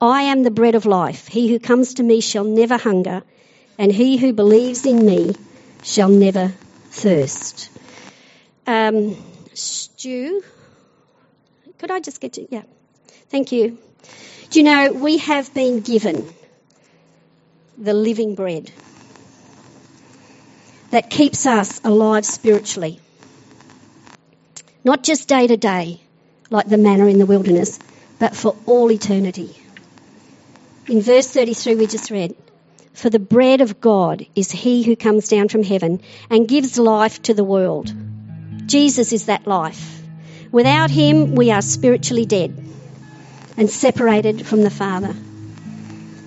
I 0.00 0.24
am 0.24 0.42
the 0.42 0.50
bread 0.50 0.74
of 0.74 0.84
life. 0.84 1.28
He 1.28 1.48
who 1.48 1.58
comes 1.58 1.94
to 1.94 2.02
me 2.02 2.20
shall 2.20 2.44
never 2.44 2.76
hunger, 2.76 3.22
and 3.78 3.92
he 3.92 4.16
who 4.16 4.32
believes 4.32 4.86
in 4.86 5.04
me 5.04 5.34
shall 5.82 6.08
never 6.08 6.52
thirst. 6.90 7.70
Um, 8.66 9.16
Stu, 9.54 10.42
could 11.78 11.90
I 11.90 12.00
just 12.00 12.20
get 12.20 12.34
to, 12.34 12.46
yeah, 12.50 12.62
thank 13.30 13.52
you. 13.52 13.78
Do 14.50 14.58
you 14.60 14.64
know, 14.64 14.92
we 14.92 15.18
have 15.18 15.52
been 15.54 15.80
given 15.80 16.28
the 17.78 17.94
living 17.94 18.34
bread 18.34 18.70
that 20.90 21.08
keeps 21.10 21.46
us 21.46 21.80
alive 21.84 22.24
spiritually. 22.24 23.00
Not 24.84 25.02
just 25.02 25.28
day 25.28 25.46
to 25.46 25.56
day, 25.56 26.00
like 26.50 26.68
the 26.68 26.76
manna 26.76 27.06
in 27.06 27.18
the 27.18 27.26
wilderness, 27.26 27.78
but 28.18 28.36
for 28.36 28.56
all 28.66 28.92
eternity. 28.92 29.56
In 30.86 31.00
verse 31.00 31.28
33, 31.28 31.76
we 31.76 31.86
just 31.86 32.10
read, 32.10 32.36
For 32.92 33.10
the 33.10 33.18
bread 33.18 33.60
of 33.60 33.80
God 33.80 34.26
is 34.34 34.50
he 34.50 34.82
who 34.82 34.96
comes 34.96 35.28
down 35.28 35.48
from 35.48 35.62
heaven 35.62 36.00
and 36.30 36.46
gives 36.46 36.78
life 36.78 37.22
to 37.22 37.34
the 37.34 37.44
world. 37.44 37.92
Jesus 38.66 39.12
is 39.12 39.26
that 39.26 39.46
life. 39.46 40.02
Without 40.50 40.90
him, 40.90 41.34
we 41.34 41.50
are 41.50 41.62
spiritually 41.62 42.26
dead 42.26 42.56
and 43.56 43.70
separated 43.70 44.46
from 44.46 44.62
the 44.62 44.70
Father. 44.70 45.14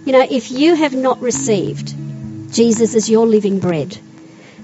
You 0.06 0.12
know, 0.12 0.26
if 0.30 0.52
you 0.52 0.76
have 0.76 0.96
not 0.96 1.22
received 1.22 1.94
Jesus 2.52 2.96
as 2.96 3.10
your 3.10 3.28
living 3.28 3.60
bread, 3.60 3.98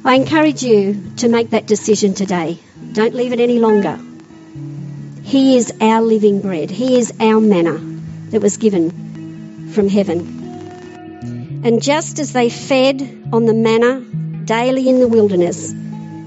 I 0.03 0.15
encourage 0.15 0.63
you 0.63 1.11
to 1.17 1.29
make 1.29 1.51
that 1.51 1.67
decision 1.67 2.15
today. 2.15 2.57
Don't 2.93 3.13
leave 3.13 3.33
it 3.33 3.39
any 3.39 3.59
longer. 3.59 3.99
He 5.23 5.57
is 5.57 5.71
our 5.79 6.01
living 6.01 6.41
bread. 6.41 6.71
He 6.71 6.97
is 6.97 7.13
our 7.19 7.39
manna 7.39 7.77
that 8.31 8.41
was 8.41 8.57
given 8.57 9.69
from 9.71 9.87
heaven. 9.87 10.40
And 11.63 11.81
just 11.81 12.19
as 12.19 12.33
they 12.33 12.49
fed 12.49 13.01
on 13.31 13.45
the 13.45 13.53
manna 13.53 14.01
daily 14.45 14.89
in 14.89 14.99
the 14.99 15.07
wilderness, 15.07 15.73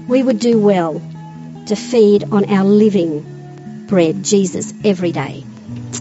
we 0.07 0.23
would 0.23 0.39
do 0.39 0.59
well 0.59 1.01
to 1.67 1.75
feed 1.75 2.23
on 2.31 2.49
our 2.49 2.63
living 2.63 3.85
bread, 3.87 4.23
Jesus, 4.23 4.73
every 4.83 5.11
day. 5.11 5.43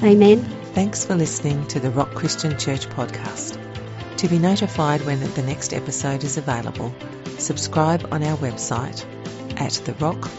Amen. 0.02 0.42
Thanks 0.74 1.04
for 1.04 1.14
listening 1.14 1.66
to 1.68 1.80
the 1.80 1.90
Rock 1.90 2.14
Christian 2.14 2.58
Church 2.58 2.86
podcast. 2.88 3.58
To 4.18 4.28
be 4.28 4.38
notified 4.38 5.02
when 5.02 5.20
the 5.20 5.42
next 5.42 5.74
episode 5.74 6.24
is 6.24 6.36
available, 6.36 6.94
subscribe 7.38 8.08
on 8.12 8.22
our 8.22 8.36
website 8.38 9.04
at 9.60 9.72
therock.org.au. 9.72 10.34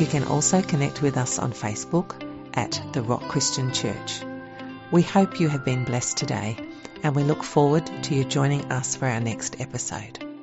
You 0.00 0.06
can 0.06 0.24
also 0.24 0.62
connect 0.62 1.02
with 1.02 1.16
us 1.16 1.38
on 1.38 1.52
Facebook 1.52 2.14
at 2.54 2.80
The 2.92 3.02
Rock 3.02 3.22
Christian 3.28 3.72
Church. 3.72 4.22
We 4.94 5.02
hope 5.02 5.40
you 5.40 5.48
have 5.48 5.64
been 5.64 5.82
blessed 5.82 6.18
today 6.18 6.56
and 7.02 7.16
we 7.16 7.24
look 7.24 7.42
forward 7.42 7.84
to 8.04 8.14
you 8.14 8.22
joining 8.22 8.70
us 8.70 8.94
for 8.94 9.06
our 9.06 9.18
next 9.18 9.60
episode. 9.60 10.33